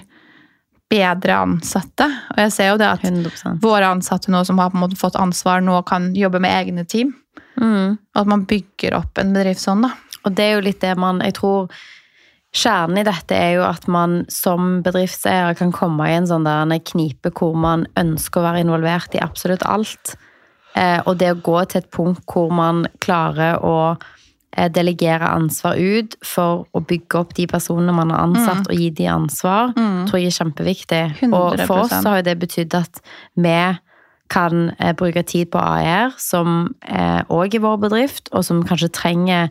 bedre 0.93 1.39
ansatte. 1.41 2.07
Og 2.35 2.43
jeg 2.45 2.53
ser 2.53 2.71
jo 2.71 2.77
det 2.81 2.91
at 2.91 3.03
100%. 3.07 3.59
våre 3.63 3.89
ansatte 3.95 4.31
nå 4.33 4.43
som 4.45 4.61
har 4.61 4.71
på 4.71 4.77
en 4.77 4.85
måte 4.85 4.99
fått 4.99 5.17
ansvar, 5.19 5.63
nå 5.65 5.81
kan 5.89 6.11
jobbe 6.17 6.41
med 6.43 6.53
egne 6.53 6.85
team. 6.85 7.15
Mm. 7.57 7.97
Og 7.97 8.21
at 8.21 8.29
man 8.29 8.45
bygger 8.49 8.97
opp 8.97 9.19
en 9.21 9.33
bedrift 9.35 9.63
sånn, 9.63 9.85
da. 9.87 9.93
Og 10.23 10.33
det 10.37 10.45
er 10.45 10.55
jo 10.55 10.63
litt 10.63 10.79
det 10.79 10.93
man 10.95 11.19
Jeg 11.19 11.35
tror 11.35 11.73
kjernen 12.53 13.01
i 13.01 13.05
dette 13.07 13.35
er 13.35 13.55
jo 13.57 13.63
at 13.65 13.87
man 13.91 14.21
som 14.31 14.77
bedriftseier 14.85 15.57
kan 15.57 15.73
komme 15.73 16.05
i 16.07 16.13
en 16.15 16.29
sånn 16.29 16.45
der 16.45 16.61
en 16.63 16.85
knipe 16.85 17.33
hvor 17.33 17.57
man 17.57 17.87
ønsker 17.99 18.39
å 18.39 18.45
være 18.45 18.61
involvert 18.63 19.17
i 19.17 19.23
absolutt 19.25 19.65
alt. 19.65 20.13
Eh, 20.77 20.99
og 21.05 21.17
det 21.21 21.31
å 21.33 21.41
gå 21.41 21.57
til 21.69 21.81
et 21.81 21.89
punkt 21.93 22.23
hvor 22.29 22.53
man 22.53 22.85
klarer 23.03 23.59
å 23.61 23.95
delegere 24.69 25.29
ansvar 25.33 25.75
ut 25.79 26.15
for 26.23 26.67
å 26.73 26.81
bygge 26.85 27.19
opp 27.19 27.33
de 27.37 27.47
personene 27.49 27.93
man 27.95 28.11
har 28.13 28.25
ansatt, 28.27 28.67
og 28.69 28.75
gi 28.77 28.89
de 28.89 29.07
ansvar, 29.09 29.73
tror 30.07 30.19
jeg 30.19 30.29
er 30.29 30.37
kjempeviktig. 30.37 31.03
Og 31.33 31.57
for 31.67 31.83
oss 31.85 31.93
så 31.95 32.09
har 32.13 32.21
jo 32.21 32.27
det 32.29 32.37
betydd 32.43 32.75
at 32.77 33.01
vi 33.35 33.57
kan 34.29 34.71
eh, 34.79 34.93
bruke 34.97 35.23
tid 35.23 35.51
på 35.53 35.59
AR, 35.61 36.13
som 36.17 36.73
òg 37.29 37.55
er 37.55 37.61
vår 37.61 37.77
bedrift, 37.83 38.29
og 38.33 38.45
som 38.45 38.63
kanskje 38.65 38.89
trenger 38.93 39.49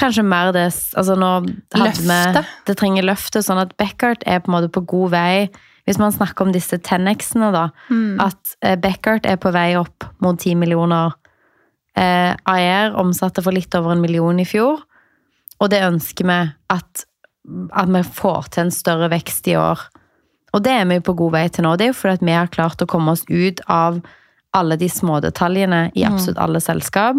Kanskje 0.00 0.22
mer 0.24 0.48
det 0.56 0.62
altså 0.96 1.12
nå 1.18 1.26
hadde 1.74 1.82
Løfte. 1.82 2.40
Vi, 2.40 2.44
det 2.70 2.76
trenger 2.80 3.04
løftet, 3.04 3.44
sånn 3.44 3.58
at 3.60 3.74
Beckert 3.76 4.22
er 4.24 4.38
på 4.40 4.48
en 4.48 4.54
måte 4.54 4.70
på 4.72 4.80
god 4.88 5.10
vei. 5.12 5.50
Hvis 5.84 5.98
man 6.00 6.14
snakker 6.14 6.46
om 6.46 6.54
disse 6.54 6.78
10X-ene, 6.78 7.50
da. 7.52 7.66
At 8.22 8.54
eh, 8.64 8.78
Beckert 8.80 9.28
er 9.28 9.36
på 9.36 9.52
vei 9.52 9.74
opp 9.76 10.06
mot 10.24 10.40
10 10.40 10.56
millioner. 10.56 11.12
Eh, 11.98 12.34
AR 12.46 12.94
omsatte 13.00 13.42
for 13.42 13.52
litt 13.52 13.74
over 13.74 13.92
en 13.92 14.00
million 14.04 14.38
i 14.40 14.44
fjor. 14.48 14.82
Og 15.60 15.70
det 15.72 15.82
ønsker 15.84 16.24
vi 16.28 16.38
at, 16.70 17.04
at 17.72 17.88
vi 17.90 18.02
får 18.02 18.48
til 18.54 18.66
en 18.66 18.70
større 18.74 19.10
vekst 19.12 19.48
i 19.50 19.56
år. 19.60 19.82
Og 20.54 20.62
det 20.64 20.72
er 20.80 20.86
vi 20.90 21.00
på 21.04 21.14
god 21.18 21.32
vei 21.32 21.44
til 21.48 21.64
nå. 21.66 21.76
Det 21.78 21.84
er 21.88 21.92
jo 21.92 21.98
fordi 21.98 22.16
at 22.18 22.24
vi 22.26 22.32
har 22.38 22.48
klart 22.50 22.82
å 22.82 22.88
komme 22.90 23.12
oss 23.12 23.24
ut 23.28 23.60
av 23.70 24.00
alle 24.56 24.76
de 24.80 24.88
små 24.90 25.20
detaljene 25.22 25.90
i 25.94 26.02
absolutt 26.06 26.40
alle 26.42 26.58
selskap, 26.60 27.16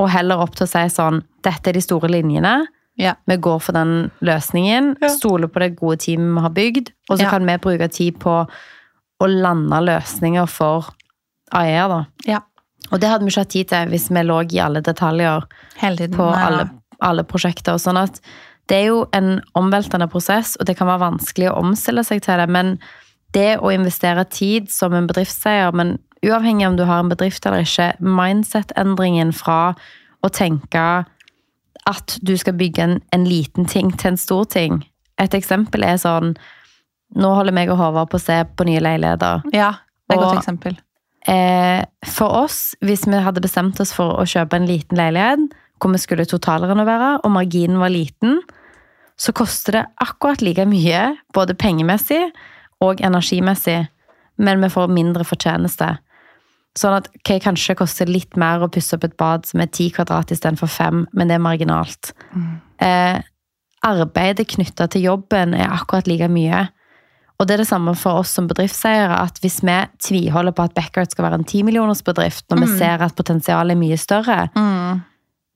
og 0.00 0.08
heller 0.10 0.40
opp 0.40 0.54
til 0.56 0.64
å 0.64 0.70
si 0.70 0.80
sånn 0.90 1.20
Dette 1.44 1.68
er 1.70 1.76
de 1.76 1.82
store 1.84 2.08
linjene. 2.08 2.64
Ja. 2.96 3.12
Vi 3.28 3.36
går 3.36 3.58
for 3.60 3.76
den 3.76 4.10
løsningen. 4.24 4.94
Ja. 5.02 5.10
Stoler 5.12 5.50
på 5.52 5.60
det 5.60 5.74
gode 5.76 5.98
teamet 6.00 6.38
vi 6.38 6.40
har 6.46 6.54
bygd. 6.56 6.88
Og 7.10 7.18
så 7.18 7.24
Ja. 7.26 7.30
kan 7.30 7.44
vi 7.46 7.56
bruke 7.58 7.88
tid 7.92 8.18
på 8.18 8.48
å 9.20 9.26
lande 9.28 9.76
løsninger 9.84 10.48
for 10.48 10.88
AER, 11.52 11.88
da. 11.88 12.06
Ja. 12.24 12.40
Og 12.92 13.00
det 13.00 13.10
hadde 13.10 13.24
vi 13.24 13.32
ikke 13.32 13.44
hatt 13.44 13.54
tid 13.54 13.70
til 13.70 13.92
hvis 13.92 14.10
vi 14.12 14.24
lå 14.24 14.40
i 14.44 14.60
alle 14.62 14.82
detaljer 14.84 15.46
tiden. 15.80 16.16
på 16.16 16.26
alle, 16.28 16.68
alle 17.00 17.24
prosjekter. 17.24 17.78
Sånn 17.80 18.00
at 18.00 18.20
det 18.68 18.80
er 18.80 18.86
jo 18.92 19.00
en 19.12 19.40
omveltende 19.58 20.08
prosess, 20.08 20.54
og 20.60 20.68
det 20.68 20.76
kan 20.78 20.88
være 20.88 21.04
vanskelig 21.04 21.50
å 21.50 21.58
omstille 21.60 22.04
seg 22.04 22.22
til 22.24 22.40
det. 22.40 22.48
Men 22.48 22.76
det 23.36 23.58
å 23.58 23.72
investere 23.74 24.24
tid 24.30 24.70
som 24.72 24.94
en 24.94 25.08
bedriftseier, 25.10 25.72
men 25.76 25.98
uavhengig 26.24 26.68
om 26.68 26.78
du 26.78 26.84
har 26.88 27.02
en 27.02 27.12
bedrift 27.12 27.44
eller 27.46 27.66
ikke, 27.66 27.92
mindset-endringen 28.00 29.34
fra 29.36 29.74
å 30.24 30.30
tenke 30.32 31.04
at 31.84 32.18
du 32.24 32.32
skal 32.40 32.56
bygge 32.56 32.84
en, 32.84 32.98
en 33.12 33.26
liten 33.28 33.68
ting 33.68 33.92
til 33.92 34.14
en 34.14 34.20
stor 34.20 34.46
ting. 34.48 34.80
Et 35.20 35.34
eksempel 35.36 35.84
er 35.86 36.00
sånn 36.00 36.34
Nå 37.14 37.28
holder 37.36 37.54
meg 37.54 37.68
og 37.70 37.76
Håvard 37.78 38.08
på 38.10 38.18
å 38.18 38.22
se 38.22 38.40
på 38.58 38.64
nye 38.66 38.80
leiligheter. 38.82 39.44
Ja, 39.54 39.68
det 40.08 40.16
er 40.16 40.16
et 40.16 40.24
godt 40.24 40.38
eksempel. 40.40 40.78
Eh, 41.28 41.82
for 42.04 42.36
oss, 42.44 42.74
hvis 42.84 43.06
vi 43.08 43.20
hadde 43.24 43.42
bestemt 43.44 43.80
oss 43.80 43.94
for 43.96 44.18
å 44.20 44.26
kjøpe 44.28 44.58
en 44.58 44.68
liten 44.68 44.98
leilighet, 45.00 45.54
hvor 45.80 45.92
vi 45.94 46.00
skulle 46.00 46.26
totalrenovere, 46.28 47.18
og 47.24 47.32
marginen 47.34 47.80
var 47.80 47.92
liten, 47.92 48.42
så 49.16 49.32
koster 49.36 49.78
det 49.78 49.84
akkurat 50.02 50.42
like 50.42 50.64
mye, 50.68 51.14
både 51.34 51.56
pengemessig 51.56 52.22
og 52.82 53.02
energimessig, 53.04 53.84
men 54.36 54.64
vi 54.64 54.72
får 54.72 54.90
mindre 54.92 55.26
fortjeneste. 55.26 55.94
Sånn 56.74 56.96
at 56.96 57.06
okay, 57.20 57.38
kanskje 57.42 57.76
koster 57.78 58.10
litt 58.10 58.34
mer 58.40 58.64
å 58.64 58.70
pusse 58.72 58.96
opp 58.96 59.06
et 59.06 59.16
bad 59.20 59.46
som 59.46 59.62
er 59.62 59.70
ti 59.70 59.86
kvadrat 59.94 60.32
istedenfor 60.34 60.70
fem, 60.70 61.04
men 61.14 61.30
det 61.30 61.36
er 61.38 61.44
marginalt. 61.44 62.10
Eh, 62.82 63.20
arbeidet 63.86 64.48
knytta 64.50 64.88
til 64.90 65.06
jobben 65.06 65.54
er 65.54 65.70
akkurat 65.70 66.08
like 66.10 66.26
mye. 66.32 66.64
Og 67.40 67.46
det 67.48 67.54
er 67.56 67.62
det 67.64 67.66
samme 67.68 67.94
for 67.98 68.20
oss 68.22 68.30
som 68.36 68.46
bedriftseiere, 68.46 69.16
at 69.26 69.40
hvis 69.42 69.56
vi 69.66 69.74
tviholder 70.06 70.54
på 70.54 70.62
at 70.68 70.74
Backyard 70.76 71.10
skal 71.10 71.24
være 71.26 71.40
en 71.40 71.44
10 71.44 71.64
millioners 71.66 72.02
bedrift, 72.06 72.44
når 72.50 72.60
vi 72.62 72.68
ser 72.78 73.02
at 73.02 73.16
potensialet 73.18 73.74
er 73.74 73.80
mye 73.80 73.98
større, 73.98 74.50
Mm. 74.54 75.02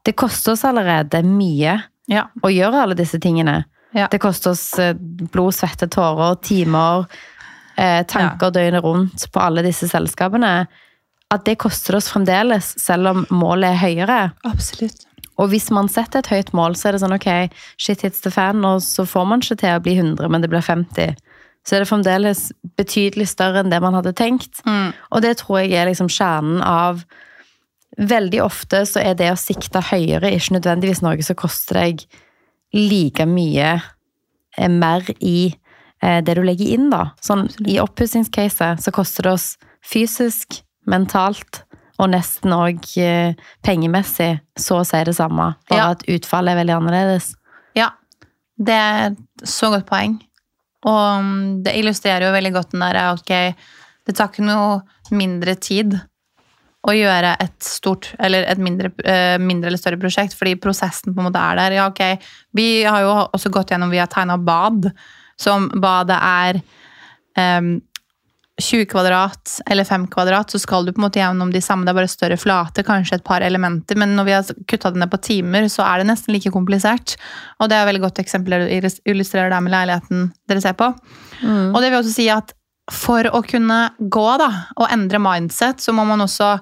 det 0.04 0.16
koster 0.16 0.52
oss 0.52 0.64
allerede 0.64 1.22
mye 1.24 1.82
Ja. 2.08 2.24
å 2.42 2.48
gjøre 2.50 2.82
alle 2.82 2.94
disse 2.96 3.18
tingene. 3.20 3.64
Ja. 3.94 4.08
Det 4.08 4.20
koster 4.20 4.50
oss 4.50 4.78
eh, 4.78 4.92
blod, 4.94 5.54
svette, 5.54 5.86
tårer, 5.88 6.34
timer, 6.42 7.06
eh, 7.76 8.02
tanker 8.04 8.50
døgnet 8.50 8.82
rundt 8.82 9.30
på 9.32 9.40
alle 9.40 9.62
disse 9.62 9.88
selskapene. 9.88 10.66
At 11.30 11.44
det 11.44 11.58
koster 11.58 11.94
oss 11.96 12.08
fremdeles, 12.10 12.74
selv 12.80 13.06
om 13.06 13.26
målet 13.30 13.70
er 13.74 13.76
høyere. 13.86 14.32
Absolutt. 14.44 15.04
Og 15.38 15.50
hvis 15.50 15.70
man 15.70 15.86
setter 15.88 16.18
et 16.18 16.26
høyt 16.32 16.52
mål, 16.52 16.74
så 16.74 16.88
er 16.88 16.92
det 16.92 17.00
sånn 17.02 17.14
ok, 17.14 17.50
shit 17.78 18.00
hits 18.02 18.20
the 18.20 18.30
fan, 18.30 18.64
og 18.64 18.80
så 18.80 19.06
får 19.06 19.26
man 19.28 19.40
ikke 19.40 19.56
til 19.60 19.68
å 19.76 19.82
bli 19.82 19.94
100, 19.96 20.28
men 20.28 20.40
det 20.40 20.50
blir 20.50 20.60
50. 20.64 21.14
Så 21.68 21.76
er 21.76 21.84
det 21.84 21.90
fremdeles 21.90 22.46
betydelig 22.80 23.26
større 23.28 23.60
enn 23.60 23.68
det 23.72 23.80
man 23.84 23.96
hadde 23.98 24.14
tenkt. 24.16 24.62
Mm. 24.64 24.94
Og 25.12 25.20
det 25.24 25.34
tror 25.42 25.60
jeg 25.60 25.74
er 25.76 25.90
liksom 25.90 26.08
kjernen 26.12 26.62
av 26.64 27.04
Veldig 27.98 28.38
ofte 28.44 28.84
så 28.86 29.00
er 29.02 29.16
det 29.18 29.26
å 29.32 29.38
sikte 29.40 29.80
høyere 29.82 30.28
ikke 30.30 30.54
nødvendigvis 30.54 31.00
noe 31.02 31.24
som 31.26 31.34
koster 31.40 31.80
deg 31.80 32.04
like 32.76 33.24
mye 33.26 33.72
eh, 33.74 34.68
mer 34.70 35.08
i 35.18 35.48
eh, 36.04 36.20
det 36.22 36.36
du 36.38 36.44
legger 36.46 36.76
inn, 36.76 36.92
da. 36.92 37.08
Sånn, 37.24 37.48
I 37.66 37.80
oppussingscaset 37.82 38.84
så 38.84 38.94
koster 38.94 39.26
det 39.26 39.32
oss 39.32 39.48
fysisk, 39.82 40.60
mentalt 40.86 41.64
og 41.98 42.12
nesten 42.12 42.54
òg 42.54 42.86
eh, 43.02 43.34
pengemessig 43.66 44.36
så 44.60 44.84
å 44.84 44.86
si 44.86 45.02
det 45.08 45.16
samme. 45.18 45.56
Bare 45.66 45.80
Ja. 45.80 45.90
at 45.96 46.06
utfallet 46.06 46.54
er 46.54 46.60
veldig 46.60 46.76
annerledes. 46.78 47.32
Ja, 47.74 47.90
det 48.62 48.78
er 48.78 49.16
så 49.42 49.72
godt 49.74 49.88
poeng. 49.90 50.20
Og 50.86 51.24
mm, 51.24 51.64
det 51.66 51.74
illustrerer 51.80 52.28
jo 52.28 52.36
veldig 52.36 52.54
godt 52.54 52.74
den 52.74 52.84
derre 52.84 53.08
ok, 53.16 53.32
det 54.06 54.14
tar 54.16 54.30
ikke 54.30 54.46
noe 54.46 54.78
mindre 55.16 55.56
tid 55.58 55.96
å 56.88 56.94
gjøre 56.94 57.34
et 57.42 57.56
stort 57.64 58.12
eller 58.22 58.46
et 58.48 58.60
mindre, 58.62 58.92
eh, 59.02 59.36
mindre 59.42 59.68
eller 59.68 59.80
større 59.80 59.98
prosjekt, 60.00 60.36
fordi 60.38 60.54
prosessen 60.62 61.12
på 61.12 61.20
en 61.20 61.28
måte 61.28 61.42
er 61.42 61.58
der. 61.58 61.76
Ja, 61.76 61.88
ok, 61.90 62.22
Vi 62.54 62.84
har 62.84 63.02
jo 63.02 63.14
også 63.34 63.50
gått 63.50 63.72
gjennom, 63.72 63.90
vi 63.90 63.98
har 63.98 64.06
tegna 64.06 64.38
bad, 64.38 64.92
som 65.36 65.68
badet 65.68 66.18
er 66.22 66.60
em, 67.36 67.80
20 68.58 68.88
kvadrat 68.90 69.60
eller 69.70 69.86
5 69.86 70.08
kvadrat, 70.10 70.50
så 70.50 70.58
skal 70.58 70.86
du 70.86 70.90
på 70.92 70.98
en 70.98 71.06
måte 71.06 71.20
gjennom 71.20 71.52
de 71.54 71.60
samme, 71.62 71.86
det 71.86 71.92
er 71.92 71.98
bare 72.00 72.10
større 72.10 72.38
flate, 72.40 72.82
kanskje 72.86 73.20
et 73.20 73.26
par 73.26 73.44
elementer, 73.46 73.98
men 74.00 74.16
når 74.18 74.26
vi 74.26 74.34
har 74.34 74.52
kutta 74.70 74.90
det 74.90 75.02
ned 75.02 75.12
på 75.12 75.20
timer, 75.22 75.68
så 75.70 75.86
er 75.86 76.02
det 76.02 76.08
nesten 76.10 76.34
like 76.34 76.50
komplisert. 76.54 77.14
Og 77.62 77.70
det 77.70 77.78
er 77.78 77.86
et 77.86 77.90
veldig 77.92 78.04
godt 78.08 78.22
eksempel 78.24 78.58
du 78.58 78.90
illustrerer 79.12 79.54
der 79.54 79.62
med 79.62 79.74
leiligheten 79.76 80.30
dere 80.50 80.64
ser 80.64 80.74
på. 80.78 80.90
Og 81.70 81.78
det 81.78 81.92
vil 81.92 82.00
også 82.00 82.16
si 82.16 82.26
at 82.34 82.54
for 82.92 83.28
å 83.30 83.42
kunne 83.44 83.78
gå 83.98 84.28
da, 84.40 84.48
og 84.80 84.90
endre 84.92 85.20
mindset, 85.22 85.82
så 85.84 85.92
må 85.94 86.06
man 86.08 86.24
også 86.24 86.54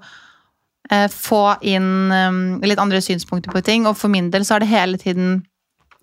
eh, 0.90 1.06
få 1.12 1.44
inn 1.66 2.10
um, 2.10 2.40
litt 2.66 2.82
andre 2.82 3.00
synspunkter 3.04 3.54
på 3.54 3.62
ting. 3.66 3.86
Og 3.86 3.96
for 3.98 4.12
min 4.12 4.32
del 4.34 4.44
så 4.44 4.56
har 4.56 4.64
det 4.64 4.72
hele 4.72 4.98
tiden 5.00 5.38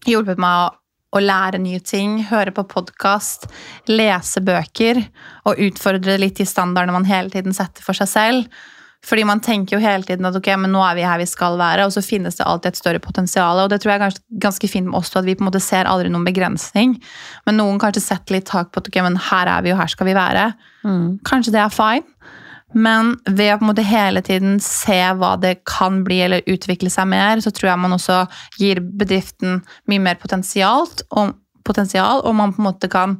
hjulpet 0.07 0.39
meg 0.41 0.69
å, 0.69 0.71
å 1.13 1.21
lære 1.21 1.61
nye 1.61 1.81
ting, 1.85 2.19
høre 2.29 2.53
på 2.55 2.65
podkast, 2.69 3.47
lese 3.89 4.41
bøker 4.41 5.03
og 5.47 5.59
utfordre 5.61 6.17
litt 6.21 6.39
de 6.41 6.47
standardene 6.49 6.95
man 6.95 7.09
hele 7.09 7.33
tiden 7.33 7.55
setter 7.55 7.85
for 7.85 7.97
seg 7.97 8.09
selv. 8.09 8.63
Fordi 9.03 9.25
man 9.27 9.41
tenker 9.43 9.75
jo 9.75 9.83
hele 9.83 10.07
tiden 10.07 10.25
at 10.29 10.35
ok, 10.39 10.47
men 10.63 10.71
nå 10.71 10.79
er 10.87 10.95
vi 10.95 11.03
her 11.03 11.19
vi 11.19 11.27
skal 11.27 11.57
være, 11.59 11.83
og 11.83 11.91
så 11.91 11.99
finnes 12.05 12.37
det 12.39 12.45
alltid 12.47 12.71
et 12.71 12.79
større 12.79 13.01
potensial. 13.03 13.59
Og 13.59 13.71
det 13.71 13.81
tror 13.83 13.91
jeg 13.91 13.99
er 13.99 14.05
ganske, 14.05 14.23
ganske 14.45 14.69
fint 14.71 14.87
med 14.87 14.95
oss 15.01 15.11
at 15.19 15.27
vi 15.27 15.35
på 15.35 15.43
en 15.43 15.49
måte 15.49 15.59
ser 15.63 15.89
aldri 15.91 16.11
noen 16.13 16.23
begrensning. 16.27 16.95
Men 17.43 17.59
noen 17.59 17.81
kanskje 17.83 18.05
setter 18.05 18.37
litt 18.37 18.47
tak 18.47 18.71
på 18.71 18.79
at 18.79 18.87
ok, 18.87 19.01
men 19.03 19.19
her 19.27 19.51
er 19.57 19.65
vi, 19.65 19.73
og 19.75 19.81
her 19.81 19.91
skal 19.91 20.07
vi 20.07 20.15
være. 20.15 20.47
Kanskje 21.27 21.51
det 21.57 21.61
er 21.65 21.75
fine. 21.75 22.07
Men 22.73 23.13
ved 23.29 23.53
å 23.53 23.59
på 23.59 23.65
en 23.65 23.71
måte 23.71 23.85
hele 23.85 24.23
tiden 24.25 24.57
se 24.63 24.99
hva 25.19 25.35
det 25.41 25.59
kan 25.69 26.01
bli, 26.05 26.21
eller 26.25 26.45
utvikle 26.49 26.91
seg 26.93 27.07
mer, 27.11 27.41
så 27.43 27.53
tror 27.53 27.71
jeg 27.71 27.83
man 27.83 27.95
også 27.95 28.23
gir 28.59 28.81
bedriften 28.81 29.61
mye 29.91 30.03
mer 30.03 30.19
potensialt, 30.21 31.05
og 31.13 31.35
potensial, 31.63 32.23
og 32.27 32.35
man 32.35 32.53
på 32.53 32.63
en 32.63 32.71
måte 32.71 32.89
kan 32.91 33.17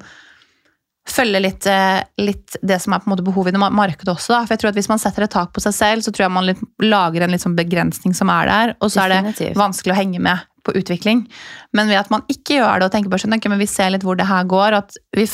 følge 1.10 1.40
litt, 1.44 1.66
eh, 1.68 2.00
litt 2.24 2.56
det 2.64 2.80
som 2.80 2.94
er 2.94 3.02
på 3.04 3.10
en 3.10 3.14
måte 3.16 3.26
behovet 3.26 3.56
i 3.56 3.60
markedet 3.60 4.08
også. 4.08 4.32
Da. 4.34 4.44
For 4.46 4.56
jeg 4.56 4.62
tror 4.62 4.70
at 4.72 4.76
Hvis 4.80 4.90
man 4.90 5.00
setter 5.00 5.24
et 5.24 5.32
tak 5.32 5.52
på 5.54 5.62
seg 5.62 5.74
selv, 5.74 6.04
så 6.04 6.12
tror 6.12 6.26
jeg 6.26 6.32
man 6.32 6.48
litt, 6.48 6.62
lager 6.80 7.24
en 7.24 7.32
litt 7.32 7.44
sånn 7.44 7.58
begrensning 7.58 8.16
som 8.16 8.30
er 8.30 8.48
der, 8.48 8.76
og 8.80 8.92
så 8.92 9.04
er 9.04 9.10
det 9.10 9.56
vanskelig 9.56 9.94
å 9.94 10.00
henge 10.00 10.20
med 10.20 10.40
på 10.64 10.72
utvikling. 10.80 11.28
Men 11.74 11.90
ved 11.92 12.00
at 12.00 12.10
man 12.10 12.24
ikke 12.32 12.56
gjør 12.62 12.80
det 12.80 12.88
og 12.88 12.94
tenker 12.94 13.12
på 13.12 13.20
sånn, 13.20 13.36
ok, 13.36 13.50
men 13.52 13.60
vi 13.60 13.68
ser 13.68 13.92
litt 13.92 14.04
hvor 14.04 14.16
det 14.16 14.30
her 14.30 14.48
går, 14.48 14.80
at 14.80 14.96
vi 15.12 15.28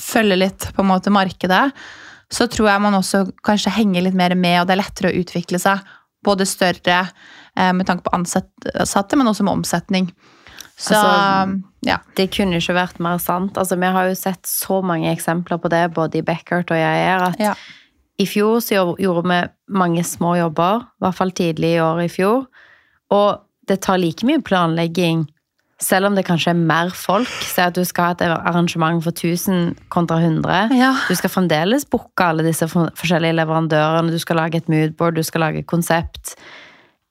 følger 0.00 0.40
litt 0.40 0.70
på 0.74 0.82
en 0.82 0.88
måte 0.88 1.12
markedet, 1.12 1.68
så 2.34 2.48
tror 2.50 2.68
jeg 2.72 2.82
man 2.82 2.96
også 2.98 3.24
kanskje 3.46 3.72
henger 3.76 4.02
litt 4.08 4.16
mer 4.18 4.34
med, 4.34 4.60
og 4.62 4.66
det 4.68 4.74
er 4.74 4.82
lettere 4.82 5.12
å 5.12 5.20
utvikle 5.22 5.60
seg. 5.62 5.84
Både 6.24 6.46
større 6.48 7.02
eh, 7.54 7.72
med 7.76 7.86
tanke 7.86 8.06
på 8.06 8.14
ansatte, 8.16 9.18
men 9.20 9.30
også 9.30 9.46
med 9.46 9.60
omsetning. 9.60 10.08
Så 10.74 10.96
Altså, 10.98 11.60
ja. 11.86 11.98
Det 12.16 12.30
kunne 12.34 12.58
ikke 12.58 12.74
vært 12.74 12.98
mer 12.98 13.20
sant. 13.22 13.54
Altså, 13.60 13.76
vi 13.78 13.86
har 13.94 14.08
jo 14.08 14.16
sett 14.18 14.48
så 14.48 14.80
mange 14.82 15.12
eksempler 15.12 15.60
på 15.62 15.70
det, 15.70 15.84
både 15.94 16.18
i 16.18 16.24
Beckert 16.26 16.72
og 16.74 16.80
jeg 16.80 17.04
er, 17.06 17.22
at 17.28 17.38
Ja. 17.38 17.54
i 18.18 18.26
fjor 18.26 18.58
så 18.64 18.74
gjorde- 18.74 19.02
gjorde 19.04 19.28
vi 19.28 19.38
mange 19.68 20.02
små 20.02 20.34
jobber, 20.38 20.80
i 20.82 21.04
hvert 21.04 21.14
fall 21.14 21.30
tidlig 21.30 21.76
i 21.76 21.82
år 21.84 22.02
i 22.04 22.08
fjor, 22.08 22.46
og 23.10 23.40
det 23.68 23.80
tar 23.82 23.98
like 23.98 24.24
mye 24.26 24.42
planlegging, 24.42 25.28
selv 25.82 26.08
om 26.08 26.16
det 26.16 26.26
kanskje 26.26 26.52
er 26.52 26.60
mer 26.60 26.92
folk. 26.94 27.30
Se 27.48 27.64
at 27.64 27.76
du 27.76 27.82
skal 27.86 28.10
ha 28.10 28.14
et 28.14 28.24
arrangement 28.34 29.02
for 29.04 29.14
1000 29.14 29.74
kontra 29.92 30.20
100. 30.22 30.74
Ja. 30.78 30.92
Du 31.08 31.14
skal 31.18 31.32
fremdeles 31.32 31.86
booke 31.90 32.24
alle 32.24 32.46
disse 32.46 32.68
forskjellige 32.70 33.36
leverandørene, 33.40 34.12
du 34.14 34.20
skal 34.22 34.40
lage 34.42 34.62
et 34.62 34.70
moodboard, 34.70 35.18
du 35.18 35.26
skal 35.26 35.46
lage 35.46 35.64
et 35.64 35.70
konsept. 35.70 36.36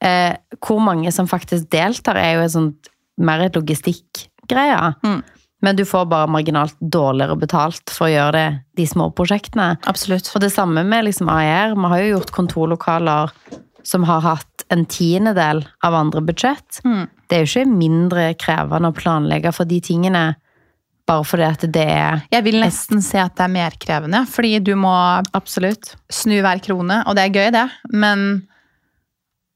Eh, 0.03 0.33
hvor 0.63 0.81
mange 0.83 1.11
som 1.15 1.29
faktisk 1.29 1.69
deltar, 1.71 2.19
er 2.19 2.37
jo 2.37 2.47
et 2.47 2.55
sånt, 2.55 2.91
mer 3.17 3.45
et 3.45 3.55
logistikkgreie. 3.55 4.93
Mm. 5.05 5.21
Men 5.63 5.77
du 5.79 5.85
får 5.87 6.09
bare 6.11 6.27
marginalt 6.27 6.75
dårligere 6.81 7.37
betalt 7.39 7.91
for 7.93 8.09
å 8.09 8.11
gjøre 8.11 8.33
det, 8.35 8.47
de 8.79 8.87
små 8.89 9.07
prosjektene. 9.15 9.77
Absolutt. 9.87 10.27
Og 10.35 10.43
det 10.43 10.51
samme 10.51 10.83
med 10.83 11.07
liksom 11.07 11.31
AIR. 11.31 11.77
Vi 11.77 11.91
har 11.93 12.01
jo 12.03 12.09
gjort 12.17 12.33
kontorlokaler 12.35 13.31
som 13.83 14.05
har 14.07 14.23
hatt 14.23 14.65
en 14.73 14.85
tiendedel 14.89 15.63
av 15.83 15.95
andre 15.95 16.23
budsjett. 16.25 16.79
Mm. 16.85 17.07
Det 17.27 17.35
er 17.35 17.43
jo 17.43 17.51
ikke 17.51 17.75
mindre 17.75 18.29
krevende 18.39 18.91
å 18.91 18.95
planlegge 18.95 19.51
for 19.55 19.69
de 19.69 19.81
tingene 19.83 20.23
bare 21.07 21.25
fordi 21.27 21.43
at 21.43 21.65
det 21.75 21.83
er 21.91 22.21
Jeg 22.31 22.45
vil 22.45 22.61
nesten 22.63 23.01
se 23.03 23.19
at 23.19 23.35
det 23.35 23.43
er 23.43 23.51
mer 23.51 23.75
krevende, 23.75 24.23
fordi 24.29 24.55
du 24.63 24.73
må 24.79 24.93
Absolutt. 25.35 25.95
snu 26.07 26.37
hver 26.39 26.63
krone, 26.63 27.01
og 27.07 27.17
det 27.17 27.25
er 27.25 27.35
gøy, 27.35 27.49
det. 27.51 27.67
Men 27.91 28.47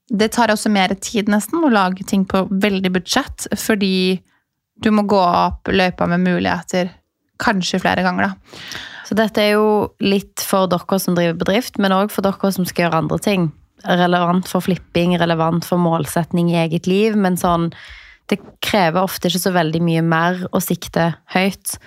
det 0.09 0.33
tar 0.35 0.51
også 0.51 0.71
mer 0.71 0.93
tid 0.99 1.31
nesten 1.31 1.63
å 1.63 1.71
lage 1.71 2.03
ting 2.07 2.25
på 2.27 2.45
veldig 2.51 2.91
budsjett, 2.99 3.47
fordi 3.55 4.19
du 4.83 4.91
må 4.91 5.07
gå 5.07 5.19
opp 5.19 5.71
løypa 5.71 6.07
med 6.07 6.25
muligheter 6.25 6.91
kanskje 7.41 7.79
flere 7.81 8.03
ganger, 8.05 8.31
da. 8.31 8.59
Så 9.07 9.15
dette 9.15 9.39
er 9.39 9.53
jo 9.55 9.93
litt 10.03 10.43
for 10.43 10.67
dere 10.67 10.99
som 10.99 11.15
driver 11.15 11.37
bedrift, 11.39 11.77
men 11.79 11.95
òg 11.95 12.11
for 12.11 12.25
dere 12.25 12.51
som 12.51 12.67
skal 12.67 12.87
gjøre 12.87 13.03
andre 13.05 13.19
ting. 13.23 13.47
Relevant 13.85 14.47
for 14.49 14.65
flipping, 14.65 15.13
relevant 15.21 15.65
for 15.67 15.77
målsetning 15.81 16.49
i 16.51 16.59
eget 16.63 16.89
liv, 16.89 17.17
men 17.17 17.37
sånn 17.37 17.71
Det 18.27 18.41
krever 18.65 19.05
ofte 19.05 19.29
ikke 19.29 19.39
så 19.39 19.53
veldig 19.55 19.79
mye 19.79 20.01
mer 20.03 20.41
å 20.51 20.59
sikte 20.59 21.13
høyt. 21.31 21.77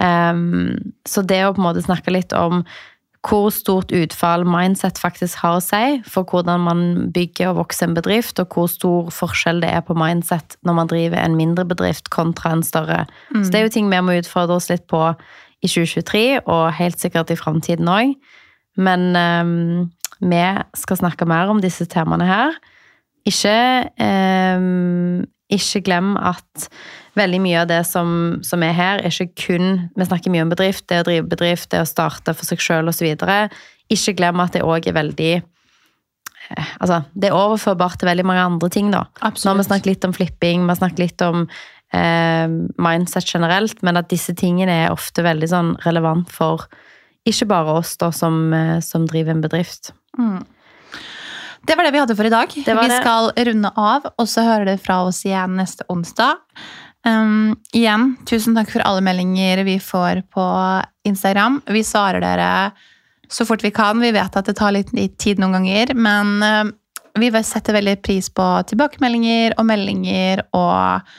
Um, 0.00 0.94
så 1.04 1.20
det 1.20 1.42
å 1.44 1.52
på 1.52 1.60
en 1.60 1.66
måte 1.66 1.82
snakke 1.84 2.14
litt 2.14 2.32
om 2.32 2.62
hvor 3.24 3.48
stort 3.52 3.92
utfall 3.94 4.44
mindset 4.48 4.98
faktisk 5.00 5.40
har 5.40 5.58
å 5.58 5.62
si 5.64 6.00
for 6.08 6.28
hvordan 6.28 6.64
man 6.66 6.82
bygger 7.14 7.52
og 7.52 7.62
vokser 7.62 7.88
en 7.88 7.96
bedrift, 7.96 8.40
og 8.40 8.52
hvor 8.52 8.68
stor 8.68 9.08
forskjell 9.14 9.62
det 9.64 9.70
er 9.72 9.84
på 9.84 9.96
mindset 9.96 10.58
når 10.64 10.78
man 10.80 10.90
driver 10.92 11.20
en 11.20 11.36
mindre 11.38 11.64
bedrift 11.68 12.10
kontra 12.12 12.52
en 12.52 12.64
større. 12.66 13.04
Så 13.32 13.48
det 13.48 13.60
er 13.60 13.66
jo 13.68 13.74
ting 13.76 13.88
vi 13.92 14.02
må 14.04 14.18
utfordre 14.20 14.58
oss 14.58 14.68
litt 14.72 14.84
på 14.92 15.00
i 15.64 15.70
2023, 15.70 16.44
og 16.44 16.74
helt 16.76 17.00
sikkert 17.00 17.32
i 17.32 17.38
framtiden 17.40 17.88
òg. 17.88 18.12
Men 18.76 19.14
ehm, 19.16 19.93
vi 20.20 20.42
skal 20.78 21.00
snakke 21.00 21.26
mer 21.28 21.50
om 21.52 21.62
disse 21.62 21.86
temaene 21.90 22.26
her. 22.28 22.58
Ikke, 23.24 23.56
eh, 23.96 24.66
ikke 25.54 25.82
glem 25.86 26.14
at 26.20 26.68
veldig 27.18 27.40
mye 27.44 27.62
av 27.62 27.70
det 27.70 27.80
som, 27.88 28.38
som 28.44 28.62
er 28.66 28.74
her, 28.76 29.00
er 29.00 29.12
ikke 29.12 29.46
kun 29.46 29.90
Vi 29.96 30.06
snakker 30.06 30.32
mye 30.32 30.44
om 30.44 30.52
bedrift, 30.52 30.86
det 30.90 31.02
å 31.02 31.06
drive 31.06 31.28
bedrift, 31.30 31.70
det 31.72 31.82
å 31.82 31.88
starte 31.88 32.34
for 32.34 32.48
seg 32.48 32.62
sjøl 32.62 32.90
osv. 32.90 33.06
Ikke 33.92 34.16
glem 34.16 34.40
at 34.42 34.56
det 34.56 34.64
òg 34.64 34.88
er 34.88 34.96
veldig 34.96 35.32
eh, 35.36 36.72
Altså, 36.80 37.02
det 37.14 37.30
er 37.30 37.38
overførbart 37.38 38.00
til 38.00 38.10
veldig 38.10 38.26
mange 38.28 38.44
andre 38.44 38.70
ting, 38.72 38.90
da. 38.92 39.06
Nå 39.22 39.46
har 39.50 39.60
vi 39.60 39.68
snakket 39.68 39.92
litt 39.92 40.08
om 40.08 40.16
flipping, 40.16 40.66
vi 40.66 40.74
har 40.74 40.80
snakket 40.82 41.04
litt 41.04 41.24
om 41.24 41.46
eh, 41.94 42.48
mindset 42.76 43.28
generelt, 43.30 43.80
men 43.86 44.00
at 44.00 44.10
disse 44.12 44.34
tingene 44.36 44.84
er 44.84 44.94
ofte 44.94 45.24
veldig 45.24 45.50
sånn 45.50 45.74
relevant 45.86 46.32
for 46.32 46.66
ikke 47.24 47.48
bare 47.48 47.78
oss 47.80 47.96
da 48.00 48.10
som, 48.12 48.52
eh, 48.52 48.80
som 48.84 49.06
driver 49.08 49.32
en 49.32 49.44
bedrift. 49.44 49.94
Det 51.64 51.76
var 51.76 51.86
det 51.86 51.94
vi 51.94 52.00
hadde 52.02 52.16
for 52.16 52.28
i 52.28 52.32
dag. 52.32 52.50
Vi 52.54 52.64
det. 52.64 52.96
skal 53.00 53.30
runde 53.48 53.70
av, 53.80 54.08
og 54.20 54.28
så 54.28 54.44
hører 54.44 54.68
dere 54.68 54.82
fra 54.82 55.00
oss 55.08 55.22
igjen 55.24 55.56
neste 55.56 55.86
onsdag. 55.88 56.42
Um, 57.04 57.54
igjen, 57.76 58.14
tusen 58.28 58.56
takk 58.56 58.70
for 58.72 58.84
alle 58.84 59.04
meldinger 59.04 59.64
vi 59.64 59.78
får 59.80 60.22
på 60.32 60.44
Instagram. 61.08 61.60
Vi 61.72 61.84
svarer 61.84 62.24
dere 62.24 62.50
så 63.28 63.46
fort 63.48 63.64
vi 63.64 63.72
kan. 63.74 64.00
Vi 64.00 64.12
vet 64.12 64.36
at 64.36 64.48
det 64.48 64.56
tar 64.60 64.76
litt 64.76 64.92
tid 65.20 65.40
noen 65.40 65.58
ganger, 65.58 65.94
men 65.96 66.34
um, 66.44 66.72
vi 67.20 67.30
setter 67.44 67.76
veldig 67.76 67.98
pris 68.04 68.28
på 68.32 68.46
tilbakemeldinger 68.68 69.56
og 69.58 69.68
meldinger 69.68 70.44
og 70.52 71.12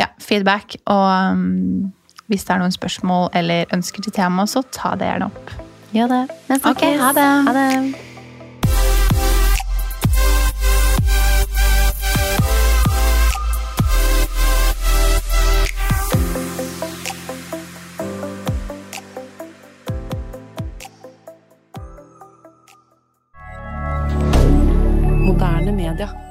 ja, 0.00 0.08
feedback. 0.22 0.78
Og 0.90 1.34
um, 1.34 1.92
hvis 2.30 2.46
det 2.46 2.56
er 2.56 2.62
noen 2.62 2.74
spørsmål 2.74 3.30
eller 3.38 3.74
ønsker 3.74 4.02
til 4.02 4.14
tema, 4.18 4.46
så 4.50 4.64
ta 4.70 4.96
det 4.98 5.10
gjerne 5.10 5.30
opp. 5.30 5.52
Gjør 5.92 6.16
det. 6.16 6.24
Vi 6.48 6.62
Ok, 6.70 6.88
ha 7.02 7.12
det. 7.18 7.28
Ha 7.50 7.58
det. 7.58 8.08
milliardaire 25.92 26.21